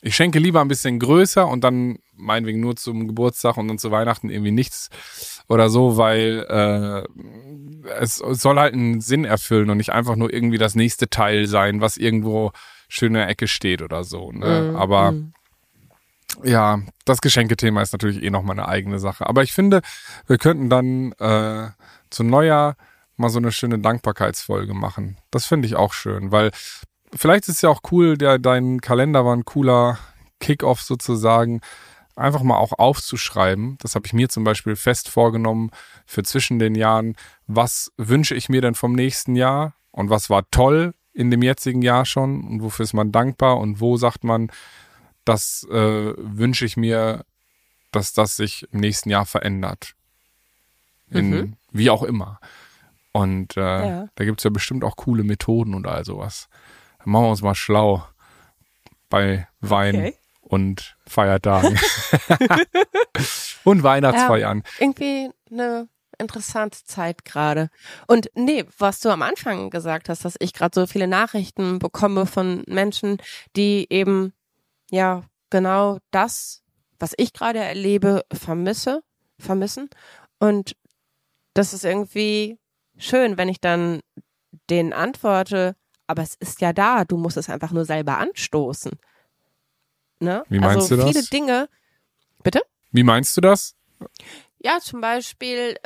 [0.00, 3.90] ich schenke lieber ein bisschen größer und dann meinetwegen nur zum Geburtstag und dann zu
[3.90, 4.90] Weihnachten irgendwie nichts
[5.48, 10.58] oder so, weil äh, es, soll halt einen Sinn erfüllen und nicht einfach nur irgendwie
[10.58, 12.52] das nächste Teil sein, was irgendwo
[12.88, 14.30] schön in der Ecke steht oder so.
[14.30, 14.70] Ne?
[14.70, 14.76] Mhm.
[14.76, 15.32] Aber mhm.
[16.44, 19.26] ja, das Geschenkethema ist natürlich eh nochmal eine eigene Sache.
[19.26, 19.82] Aber ich finde,
[20.26, 21.70] wir könnten dann äh,
[22.10, 22.76] zu Neujahr
[23.16, 25.18] mal so eine schöne Dankbarkeitsfolge machen.
[25.30, 26.52] Das finde ich auch schön, weil
[27.14, 29.98] vielleicht ist es ja auch cool, der, dein Kalender war ein cooler
[30.40, 31.60] Kickoff sozusagen,
[32.16, 33.78] einfach mal auch aufzuschreiben.
[33.80, 35.70] Das habe ich mir zum Beispiel fest vorgenommen
[36.06, 37.16] für zwischen den Jahren.
[37.46, 41.82] Was wünsche ich mir denn vom nächsten Jahr und was war toll in dem jetzigen
[41.82, 44.50] Jahr schon und wofür ist man dankbar und wo sagt man,
[45.24, 47.24] das äh, wünsche ich mir,
[47.92, 49.94] dass das sich im nächsten Jahr verändert.
[51.10, 51.56] In, mhm.
[51.72, 52.38] Wie auch immer.
[53.12, 54.08] Und äh, ja.
[54.14, 56.48] da gibt es ja bestimmt auch coole Methoden und all sowas.
[57.08, 58.04] Machen wir uns mal schlau
[59.08, 59.96] bei Wein.
[59.96, 61.78] Okay und Feiertagen.
[63.64, 64.62] und Weihnachtsfeiern.
[64.64, 65.88] Ja, irgendwie eine
[66.18, 67.70] interessante Zeit gerade.
[68.06, 72.26] Und nee, was du am Anfang gesagt hast, dass ich gerade so viele Nachrichten bekomme
[72.26, 73.18] von Menschen,
[73.56, 74.32] die eben
[74.90, 76.62] ja genau das,
[76.98, 79.02] was ich gerade erlebe, vermisse,
[79.38, 79.88] vermissen.
[80.38, 80.76] Und
[81.54, 82.58] das ist irgendwie
[82.96, 84.00] schön, wenn ich dann
[84.70, 85.76] denen antworte,
[86.08, 88.92] aber es ist ja da, du musst es einfach nur selber anstoßen.
[90.20, 90.42] Ne?
[90.48, 91.10] Wie meinst also du das?
[91.10, 91.68] viele Dinge.
[92.42, 92.62] Bitte?
[92.90, 93.76] Wie meinst du das?
[94.60, 95.76] Ja, zum Beispiel,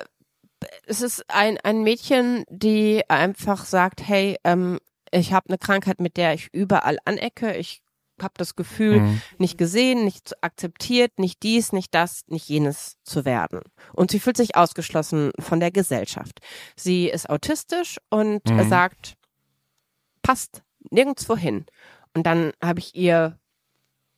[0.86, 4.78] es ist ein, ein Mädchen, die einfach sagt, hey, ähm,
[5.10, 7.54] ich habe eine Krankheit, mit der ich überall anecke.
[7.56, 7.82] Ich
[8.20, 9.22] habe das Gefühl, mhm.
[9.38, 13.60] nicht gesehen, nicht akzeptiert, nicht dies, nicht das, nicht jenes zu werden.
[13.92, 16.40] Und sie fühlt sich ausgeschlossen von der Gesellschaft.
[16.76, 18.68] Sie ist autistisch und mhm.
[18.68, 19.16] sagt,
[20.22, 21.66] passt nirgendwo hin.
[22.14, 23.38] Und dann habe ich ihr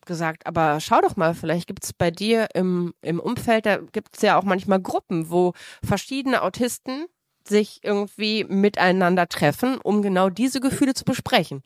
[0.05, 4.15] gesagt, aber schau doch mal, vielleicht gibt es bei dir im, im Umfeld, da gibt
[4.15, 5.53] es ja auch manchmal Gruppen, wo
[5.83, 7.07] verschiedene Autisten
[7.47, 11.61] sich irgendwie miteinander treffen, um genau diese Gefühle zu besprechen.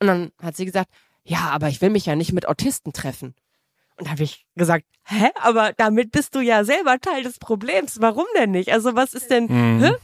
[0.00, 0.90] Und dann hat sie gesagt,
[1.24, 3.34] ja, aber ich will mich ja nicht mit Autisten treffen.
[3.96, 8.00] Und da habe ich gesagt, hä, aber damit bist du ja selber Teil des Problems.
[8.00, 8.72] Warum denn nicht?
[8.72, 9.46] Also was ist denn?
[9.46, 9.96] Mhm.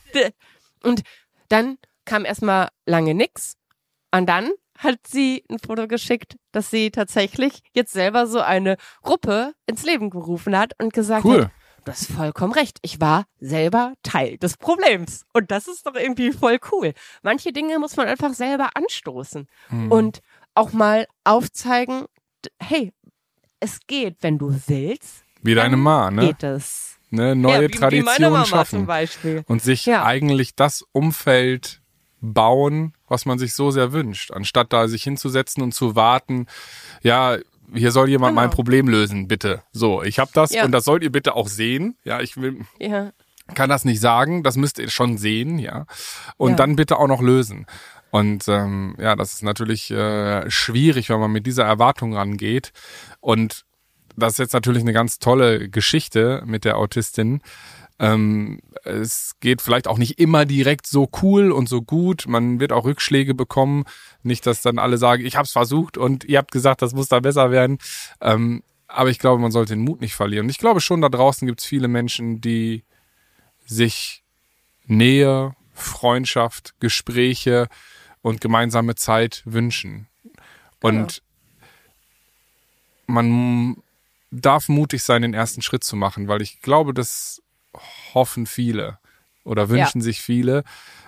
[0.82, 1.02] Und
[1.48, 3.56] dann kam erstmal lange nix.
[4.12, 9.54] Und dann hat sie ein Foto geschickt, dass sie tatsächlich jetzt selber so eine Gruppe
[9.66, 11.44] ins Leben gerufen hat und gesagt cool.
[11.44, 11.50] hat,
[11.84, 12.78] du hast vollkommen recht.
[12.82, 15.24] Ich war selber Teil des Problems.
[15.32, 16.94] Und das ist doch irgendwie voll cool.
[17.22, 19.46] Manche Dinge muss man einfach selber anstoßen.
[19.70, 19.92] Mhm.
[19.92, 20.20] Und
[20.54, 22.06] auch mal aufzeigen,
[22.60, 22.92] hey,
[23.60, 25.24] es geht, wenn du willst.
[25.42, 26.28] Wie deine Ma, ne?
[26.28, 26.98] Geht es.
[27.10, 28.88] Ne, neue ja, wie, Traditionen wie schaffen.
[29.46, 30.04] Und sich ja.
[30.04, 31.81] eigentlich das Umfeld
[32.22, 36.46] bauen, was man sich so sehr wünscht, anstatt da sich hinzusetzen und zu warten,
[37.02, 37.36] ja,
[37.74, 38.42] hier soll jemand genau.
[38.42, 39.62] mein Problem lösen, bitte.
[39.72, 40.64] So, ich habe das ja.
[40.64, 41.96] und das sollt ihr bitte auch sehen.
[42.04, 43.12] Ja, ich will ja.
[43.54, 45.86] kann das nicht sagen, das müsst ihr schon sehen, ja.
[46.36, 47.66] Und dann bitte auch noch lösen.
[48.10, 52.72] Und ähm, ja, das ist natürlich äh, schwierig, wenn man mit dieser Erwartung rangeht.
[53.20, 53.64] Und
[54.16, 57.40] das ist jetzt natürlich eine ganz tolle Geschichte mit der Autistin.
[57.98, 62.24] Ähm, es geht vielleicht auch nicht immer direkt so cool und so gut.
[62.26, 63.84] Man wird auch Rückschläge bekommen.
[64.22, 67.08] Nicht, dass dann alle sagen, ich habe es versucht und ihr habt gesagt, das muss
[67.08, 67.78] da besser werden.
[68.20, 70.46] Ähm, aber ich glaube, man sollte den Mut nicht verlieren.
[70.46, 72.84] Und ich glaube schon, da draußen gibt es viele Menschen, die
[73.64, 74.22] sich
[74.84, 77.68] Nähe, Freundschaft, Gespräche,
[78.22, 80.08] und gemeinsame Zeit wünschen.
[80.80, 81.22] Und
[83.06, 83.76] man
[84.30, 87.41] darf mutig sein, den ersten Schritt zu machen, weil ich glaube, das
[88.14, 88.98] hoffen viele
[89.44, 90.04] oder wünschen ja.
[90.04, 90.64] sich viele.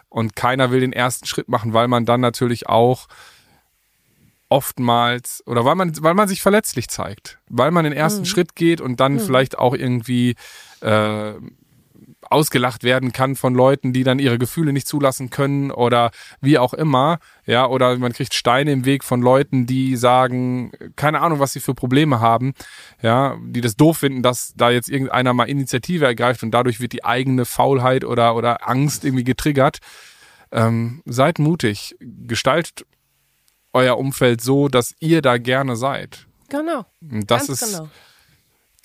[0.09, 3.09] Und keiner will den ersten Schritt machen, weil man dann natürlich auch
[4.49, 8.27] oftmals oder weil man, weil man sich verletzlich zeigt, weil man den ersten mhm.
[8.27, 9.21] Schritt geht und dann mhm.
[9.21, 10.37] vielleicht auch irgendwie
[10.81, 11.33] äh,
[12.35, 16.11] ausgelacht werden kann von Leuten, die dann ihre Gefühle nicht zulassen können oder
[16.41, 17.19] wie auch immer.
[17.47, 21.61] Ja, oder man kriegt Steine im Weg von Leuten, die sagen, keine Ahnung, was sie
[21.61, 22.53] für Probleme haben.
[23.03, 26.93] Ja, die das doof finden, dass da jetzt irgendeiner mal Initiative ergreift und dadurch wird
[26.93, 29.79] die eigene Faulheit oder, oder Angst irgendwie getriggert.
[30.51, 31.97] Ähm, seid mutig.
[32.01, 32.85] Gestaltet
[33.73, 36.27] euer Umfeld so, dass ihr da gerne seid.
[36.49, 36.85] Genau.
[37.01, 37.89] Und das Ganz ist, genau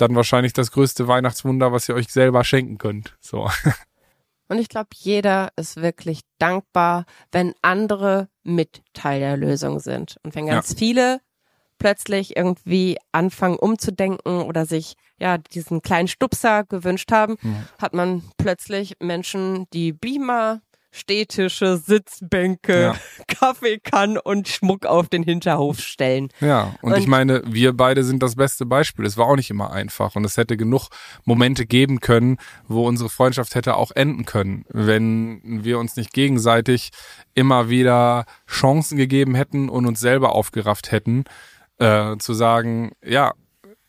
[0.02, 3.18] dann wahrscheinlich das größte Weihnachtswunder, was ihr euch selber schenken könnt.
[3.20, 3.50] So.
[4.50, 10.18] Und ich glaube, jeder ist wirklich dankbar, wenn andere mit Teil der Lösung sind.
[10.24, 10.78] Und wenn ganz ja.
[10.78, 11.22] viele
[11.78, 17.66] plötzlich irgendwie anfangen umzudenken oder sich ja diesen kleinen Stupser gewünscht haben, mhm.
[17.80, 22.96] hat man plötzlich Menschen, die Beamer Städtische Sitzbänke, ja.
[23.28, 26.30] Kaffeekannen und Schmuck auf den Hinterhof stellen.
[26.42, 29.06] Ja, und, und, ich meine, wir beide sind das beste Beispiel.
[29.06, 30.90] Es war auch nicht immer einfach und es hätte genug
[31.26, 32.38] Momente geben können,
[32.68, 36.90] wo unsere Freundschaft hätte auch enden können, wenn wir uns nicht gegenseitig
[37.36, 41.26] immer wieder Chancen gegeben hätten und uns selber aufgerafft hätten,
[41.78, 43.34] äh, zu sagen, ja,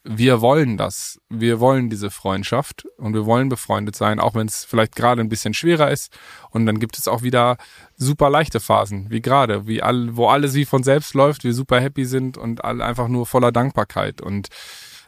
[0.03, 1.21] wir wollen das.
[1.29, 5.29] Wir wollen diese Freundschaft und wir wollen befreundet sein, auch wenn es vielleicht gerade ein
[5.29, 6.17] bisschen schwerer ist.
[6.51, 7.59] Und dann gibt es auch wieder
[7.97, 11.81] super leichte Phasen, wie gerade, wie all, wo alles wie von selbst läuft, wir super
[11.81, 14.23] happy sind und alle einfach nur voller Dankbarkeit.
[14.23, 14.49] Und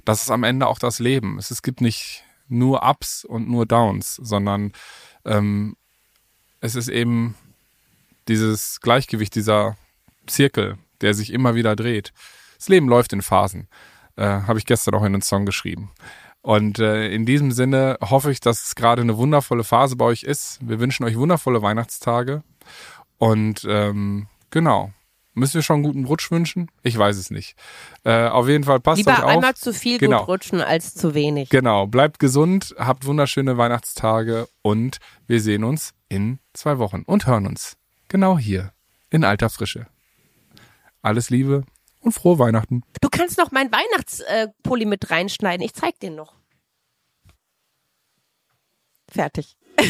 [0.04, 1.38] das ist am Ende auch das Leben.
[1.38, 4.72] Es, es gibt nicht nur Ups und nur Downs, sondern
[5.24, 5.76] ähm,
[6.60, 7.34] es ist eben
[8.28, 9.76] dieses Gleichgewicht, dieser
[10.26, 12.12] Zirkel, der sich immer wieder dreht.
[12.58, 13.68] Das Leben läuft in Phasen.
[14.16, 15.90] Äh, Habe ich gestern auch in einen Song geschrieben.
[16.42, 20.24] Und äh, in diesem Sinne hoffe ich, dass es gerade eine wundervolle Phase bei euch
[20.24, 20.58] ist.
[20.60, 22.42] Wir wünschen euch wundervolle Weihnachtstage.
[23.18, 24.92] Und ähm, genau.
[25.34, 26.70] Müssen wir schon einen guten Rutsch wünschen?
[26.82, 27.56] Ich weiß es nicht.
[28.04, 29.30] Äh, auf jeden Fall passt Lieber euch auf.
[29.30, 30.20] einmal zu viel genau.
[30.20, 31.48] gut rutschen als zu wenig.
[31.48, 31.86] Genau.
[31.86, 37.78] Bleibt gesund, habt wunderschöne Weihnachtstage und wir sehen uns in zwei Wochen und hören uns
[38.08, 38.72] genau hier
[39.08, 39.86] in alter Frische.
[41.00, 41.64] Alles Liebe,
[42.02, 42.82] und frohe Weihnachten.
[43.00, 45.64] Du kannst noch mein Weihnachtspulli mit reinschneiden.
[45.64, 46.34] Ich zeig den noch.
[49.08, 49.56] Fertig.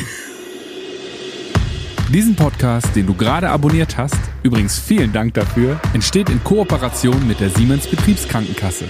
[2.13, 7.41] Diesen Podcast, den du gerade abonniert hast, übrigens vielen Dank dafür, entsteht in Kooperation mit
[7.41, 8.85] der Siemens Betriebskrankenkasse.